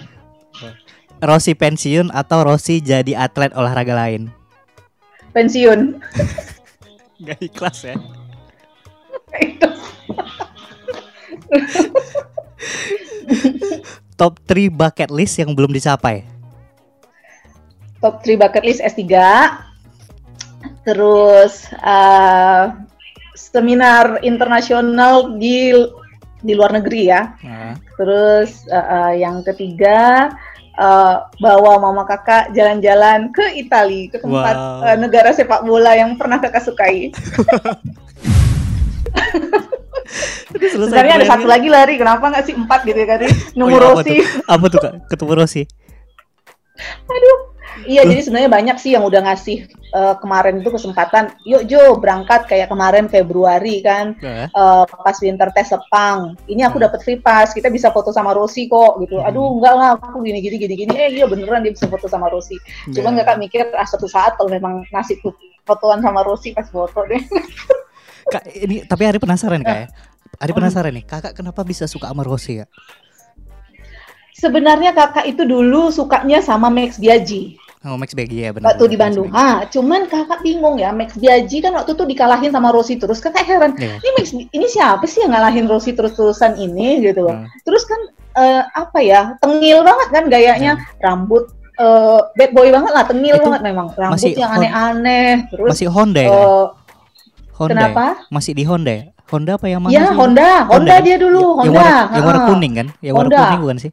[1.19, 4.31] Rossi pensiun atau Rossi jadi atlet olahraga lain?
[5.35, 5.99] Pensiun.
[7.21, 7.95] nggak ikhlas ya?
[14.15, 16.23] Top 3 bucket list yang belum dicapai?
[17.99, 19.03] Top 3 bucket list S3.
[20.85, 22.63] Terus eh,
[23.33, 25.73] seminar internasional di
[26.39, 27.33] di luar negeri ya.
[27.41, 30.29] Nah, Terus eh, eh, yang ketiga
[30.71, 34.85] eh, bawa mama kakak jalan-jalan ke Italia ke tempat Wow.
[34.85, 37.09] eh, negara sepak bola yang pernah kakak sukai.
[40.55, 43.19] Sebenarnya ada satu lagi lari, kenapa nggak sih empat gitu ya kan?
[43.57, 44.09] Nemu Oh iya, apa Rossi.
[44.11, 44.21] tuh?
[44.45, 44.93] Apa tuh kak?
[45.09, 45.63] Ketemu Rossi.
[47.07, 47.37] Aduh.
[47.83, 51.35] Iya, jadi sebenarnya banyak sih yang udah ngasih eh, kemarin itu kesempatan.
[51.43, 54.15] Yuk Jo, berangkat kayak kemarin Februari kan.
[54.23, 56.39] Nah, eh, pas winter test Sepang.
[56.47, 56.87] Ini aku Hmm.
[56.87, 59.19] dapat free pass, kita bisa foto sama Rossi kok gitu.
[59.19, 59.27] Hmm.
[59.27, 60.91] Aduh, enggak lah, aku gini gini gini gini.
[60.95, 62.55] Eh iya beneran dia bisa foto sama Rossi.
[62.91, 63.23] Cuma nah.
[63.23, 65.19] kakak mikir ah suatu saat kalau memang nasib
[65.63, 67.19] fotoan sama Rossi pas foto deh.
[68.33, 69.87] Kak, ini tapi Ari penasaran kak ya.
[70.41, 70.57] Ari Hmm.
[70.57, 72.65] penasaran nih, kakak kenapa bisa suka sama Rossi ya?
[74.35, 77.55] Sebenarnya kakak itu dulu sukanya sama Max Biaggi
[77.85, 78.73] Oh, Max Baggy ya benar.
[78.73, 79.29] waktu di Bandung.
[79.29, 83.21] Ah, cuman kakak bingung ya, Max Biaggi kan waktu itu dikalahin sama Rossi terus.
[83.21, 84.01] Kakak heran, Iya.
[84.01, 87.37] ini Max ini siapa sih yang ngalahin Rossi terus-terusan ini gitu loh.
[87.37, 87.47] Hmm.
[87.61, 88.01] Terus kan
[88.35, 93.45] eh, apa ya, tengil banget kan gayanya, rambut eh, bad boy banget lah, tengil Itu
[93.45, 93.87] banget memang.
[93.93, 95.45] Rambut masih yang aneh-aneh.
[95.47, 96.29] Terus Masih Honda ya?
[96.31, 96.65] Eh,
[97.53, 97.69] Honda.
[97.69, 97.77] ya?
[97.85, 98.05] kenapa?
[98.27, 99.03] Masih di Honda ya?
[99.25, 100.13] Honda apa yang mana Ya sih?
[100.13, 101.01] Honda, Honda, kan?
[101.01, 101.89] dia dulu, Ya- Yang Honda.
[102.13, 102.49] yang warna Ha-ha.
[102.49, 102.87] kuning kan?
[102.99, 103.39] Yang warna Honda.
[103.41, 103.91] kuning bukan sih?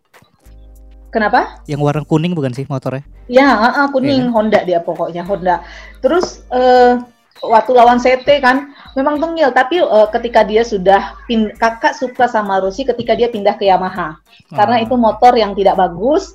[1.12, 1.60] Kenapa?
[1.68, 3.04] Yang warna kuning bukan sih motornya?
[3.28, 5.60] Ya, ah, ah, kuning Iya Honda dia pokoknya Honda.
[6.00, 6.96] Terus eh,
[7.44, 12.64] waktu lawan CT kan memang tengil, tapi eh, ketika dia sudah pin kakak suka sama
[12.64, 14.16] Rossi ketika dia pindah ke Yamaha
[14.56, 14.84] karena Oh.
[14.88, 16.32] itu motor yang tidak bagus.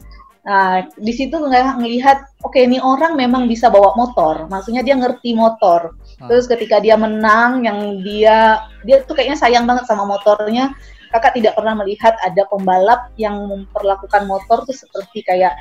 [0.47, 5.35] Nah, di situ nggak ngelihat, oke ini orang memang bisa bawa motor, maksudnya dia ngerti
[5.35, 5.91] motor.
[6.23, 6.27] Oh.
[6.31, 10.71] Terus ketika dia menang, yang dia dia tuh kayaknya sayang banget sama motornya.
[11.11, 15.55] Kakak tidak pernah melihat ada pembalap yang memperlakukan motor tuh seperti kayak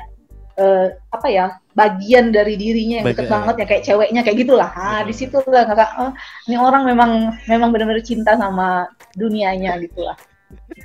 [0.57, 1.45] eh, apa ya
[1.77, 4.69] bagian dari dirinya yang Baga- deket banget ya kayak ceweknya kayak gitulah.
[4.73, 6.11] Ah di situ lah kakak, oh,
[6.49, 7.11] ini orang memang
[7.45, 10.17] memang benar-benar cinta sama dunianya gitulah,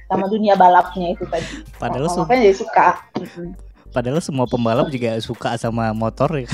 [0.06, 1.64] sama dunia balapnya itu tadi.
[1.80, 2.86] Padahal Oh, makanya jadi suka.
[3.92, 6.48] Padahal semua pembalap juga suka sama motor ya.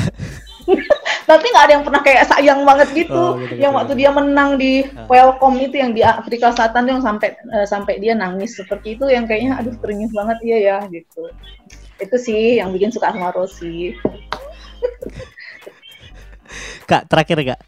[1.28, 3.12] Tapi nggak ada yang pernah kayak sayang banget gitu.
[3.12, 4.00] Oh, gitu, gitu, yang waktu gitu.
[4.00, 5.04] dia menang di Ah.
[5.04, 9.28] Welcome itu yang di Afrika Selatan yang sampai eh, sampai dia nangis seperti itu yang
[9.28, 11.28] kayaknya aduh terenyuh banget iya ya gitu.
[12.00, 13.92] Itu sih yang bikin suka sama Rossi.
[16.88, 17.60] Kak, terakhir Kak.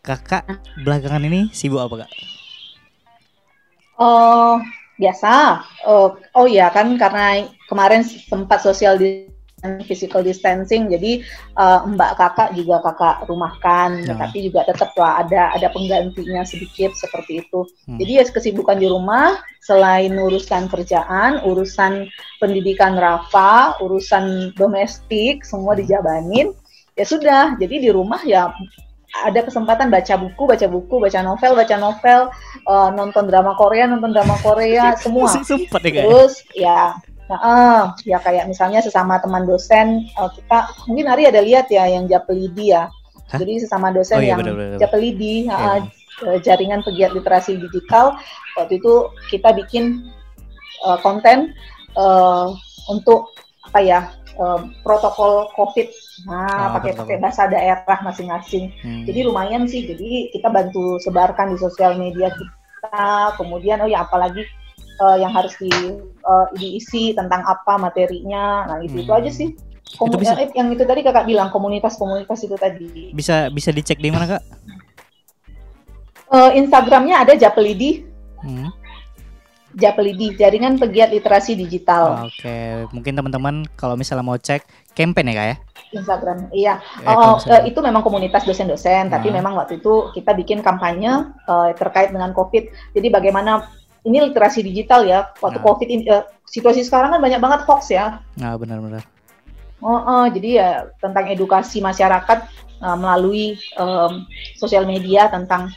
[0.00, 0.44] Kakak
[0.80, 2.10] belakangan ini sibuk apa Kak?
[4.00, 4.56] Oh,
[4.96, 5.60] biasa.
[5.84, 9.33] Oh, oh ya kan karena kemarin sempat social dis-
[9.88, 11.24] physical distancing, jadi
[11.56, 14.14] eh, mbak kakak juga kakak rumahkan, Ya.
[14.20, 17.64] tapi juga tetap lah ada ada penggantinya sedikit seperti itu.
[17.88, 17.96] Hmm.
[17.96, 22.08] Jadi ya kesibukan di rumah selain urusan kerjaan, urusan
[22.38, 26.52] pendidikan Rafa, urusan domestik semua dijabanin.
[26.94, 28.54] Ya sudah, jadi di rumah ya
[29.22, 32.20] ada kesempatan baca buku, baca buku, baca novel, baca novel,
[32.66, 35.30] eh, nonton drama Korea, nonton drama Korea, semua.
[35.30, 36.02] Sempat ya ya?
[36.02, 36.80] Terus ya,
[37.30, 41.88] nah, eh, ya kayak misalnya sesama teman dosen eh, kita mungkin Ari ada lihat ya
[41.88, 42.88] yang Japelidi ya.
[43.32, 43.38] Hah?
[43.40, 44.78] Jadi sesama dosen Oh iya, yang.
[44.78, 45.80] Japelidi, Iya, eh,
[46.28, 48.14] eh, jaringan pegiat literasi digital.
[48.60, 50.12] Waktu itu kita bikin
[50.84, 51.56] eh, konten
[51.96, 52.46] eh,
[52.92, 53.32] untuk
[53.64, 54.00] apa ya
[54.36, 55.88] eh, protokol COVID.
[56.28, 58.70] Nah, Oh, pakai pakai bahasa daerah masing-masing.
[58.84, 59.02] Hmm.
[59.08, 59.82] Jadi lumayan sih.
[59.88, 63.34] Jadi kita bantu sebarkan di sosial media kita.
[63.40, 64.44] Kemudian oh ya apalagi
[64.94, 65.70] eh, yang harus di,
[66.04, 68.66] eh, diisi tentang apa materinya.
[68.66, 69.20] Nah itu itu Hmm.
[69.20, 69.52] aja sih.
[69.94, 73.12] Komu- Itu bisa- eh, yang itu tadi kakak bilang komunitas-komunitas itu tadi.
[73.12, 74.42] bisa bisa dicek di mana Kak?
[76.34, 78.02] Eh, Instagramnya ada Japelidi.
[78.42, 78.72] Hmm.
[79.74, 82.30] Japelidi, Jaringan Pegiat Literasi Digital.
[82.30, 84.62] Oke, mungkin teman-teman kalau misalnya mau cek
[84.94, 85.56] campaign ya kak ya?
[85.92, 86.74] Instagram, iya.
[87.02, 89.42] Eh, Oh, eh, itu memang komunitas dosen-dosen, tapi Nah.
[89.42, 92.94] memang waktu itu kita bikin kampanye eh, terkait dengan COVID.
[92.94, 93.66] Jadi bagaimana
[94.04, 95.64] ini literasi digital ya, waktu Nah.
[95.64, 98.20] COVID ini, eh, situasi sekarang kan banyak banget hoax ya.
[98.36, 99.02] Nah benar-benar.
[99.80, 102.38] Oh, oh, jadi ya tentang edukasi masyarakat
[102.76, 103.44] eh, melalui
[103.74, 104.12] em,
[104.54, 105.72] sosial media tentang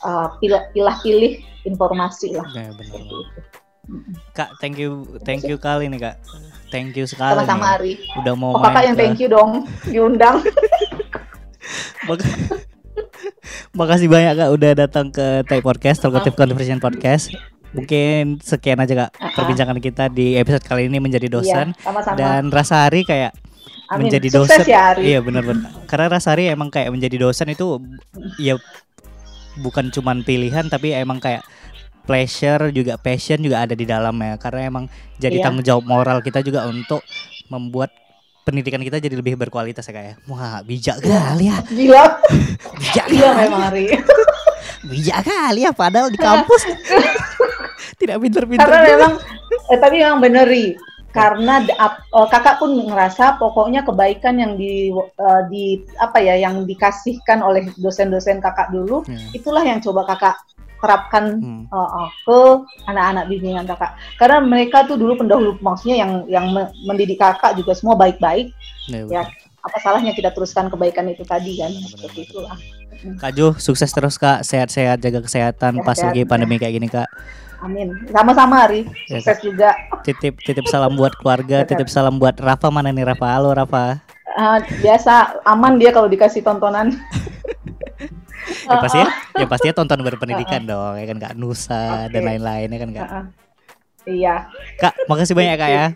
[0.00, 2.46] eh, pilah- pilah-pilih informasi lah.
[2.52, 3.00] Ya, benar.
[4.32, 6.16] Kak, thank you, thank you kali nih kak.
[6.70, 7.74] Thank you sekali Sama-sama.
[7.74, 7.98] Ari.
[8.16, 10.40] Udah mau Oh kakak yang ke- thank you dong diundang.
[12.08, 12.22] Mak-
[13.78, 17.34] Makasih banyak kak udah datang ke Type Podcast, Talkative Conversation Podcast.
[17.70, 19.30] Mungkin sekian aja kak Ah.
[19.32, 22.16] perbincangan kita di episode kali ini menjadi dosen Iya, sama-sama.
[22.16, 23.30] dan rasa hari kayak
[23.88, 24.06] Amin.
[24.06, 24.66] menjadi Sukses dosen.
[24.66, 25.02] ya Ari.
[25.06, 25.70] Iya benar-benar.
[25.86, 27.78] Karena rasa hari emang kayak menjadi dosen itu
[28.36, 28.58] ya
[29.56, 31.42] bukan cuman pilihan tapi emang kayak
[32.02, 34.84] pleasure juga passion juga ada di dalamnya karena emang
[35.16, 35.44] jadi Iya.
[35.44, 37.02] tanggung jawab moral kita juga untuk
[37.46, 37.94] membuat
[38.40, 42.04] pendidikan kita jadi lebih berkualitas ya kayak wah bijak kali ya Gila,
[42.74, 43.84] bijak iya kali memang Ari.
[44.90, 46.62] bijak kali ya padahal di kampus
[48.00, 48.90] tidak pinter-pinter Karena juga.
[48.96, 49.12] memang,
[49.68, 50.66] eh, tapi memang bener Ri.
[51.10, 51.92] Karena eh,
[52.30, 55.64] kakak pun ngerasa pokoknya kebaikan yang di, eh, di
[56.00, 59.28] apa ya, yang dikasihkan oleh dosen-dosen kakak dulu, Hmm.
[59.34, 60.38] itulah yang coba kakak
[60.80, 61.64] terapkan Hmm.
[61.68, 62.40] eh, eh, ke
[62.88, 63.92] anak-anak bimbingan kakak.
[64.16, 68.54] Karena mereka tuh dulu pendahulu, maksudnya yang yang me- mendidik kakak juga semua baik-baik.
[68.88, 69.22] Ya, Ya,
[69.60, 71.68] apa salahnya kita teruskan kebaikan itu tadi kan?
[71.68, 72.30] Benar, Seperti benar.
[72.32, 72.56] itulah.
[73.16, 77.08] Kak Jo, sukses terus kak, sehat-sehat, jaga kesehatan pas Sehat-sehat, lagi pandemi kayak gini kak.
[77.60, 77.92] Amin.
[78.08, 78.88] Sama-sama Ari.
[79.08, 79.70] Ya, Sukses juga.
[80.02, 81.68] Titip titip salam buat keluarga, Sehat.
[81.70, 83.26] titip salam buat Rafa mana nih Rafa?
[83.36, 84.00] Halo Rafa.
[84.30, 86.92] Eh, biasa aman dia kalau dikasih tontonan.
[88.66, 89.06] Ya pasti ya,
[89.44, 92.28] ya pasti ya tonton berpendidikan dong, ya kan kak Nusa dan Oke.
[92.34, 93.06] lain-lain ya kan kak.
[93.06, 93.24] Uh-uh.
[94.08, 94.34] Iya.
[94.80, 95.86] Kak, makasih banyak kak ya.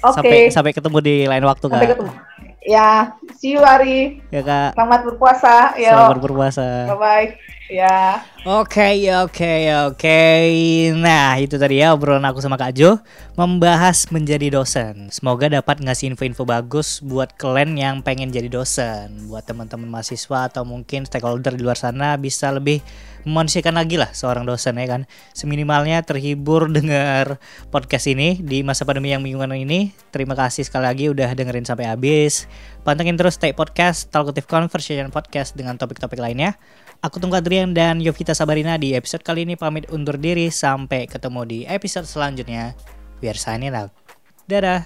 [0.00, 0.14] Oke.
[0.16, 1.92] Sampai sampai ketemu di lain waktu Sampai kak.
[1.94, 2.12] ketemu.
[2.60, 4.20] Ya, see you Ari.
[4.28, 4.76] Ya kak.
[4.76, 5.72] Selamat berpuasa.
[5.80, 5.96] Yo.
[5.96, 6.66] Selamat berpuasa.
[6.92, 7.28] Bye bye.
[7.70, 8.26] Ya.
[8.42, 9.54] Oke, oke,
[9.86, 10.20] oke.
[10.98, 12.98] Nah, itu tadi ya obrolan aku sama Kak Jo
[13.38, 15.06] membahas menjadi dosen.
[15.14, 19.30] Semoga dapat ngasih info-info bagus buat kalian yang pengen jadi dosen.
[19.30, 22.82] Buat teman-teman mahasiswa atau mungkin stakeholder di luar sana bisa lebih
[23.24, 25.02] memanusiakan lagi lah seorang dosen ya kan.
[25.32, 29.92] Seminimalnya terhibur dengar podcast ini di masa pandemi yang bingungan ini.
[30.12, 32.46] Terima kasih sekali lagi udah dengerin sampai habis.
[32.80, 36.56] Pantengin terus Take Podcast, Talkative Conversation Podcast dengan topik-topik lainnya.
[37.00, 41.40] Aku Tunggu Adrian dan Yovita Sabarina di episode kali ini pamit undur diri sampai ketemu
[41.48, 42.76] di episode selanjutnya.
[43.24, 43.92] We are signing out.
[44.44, 44.84] Dadah!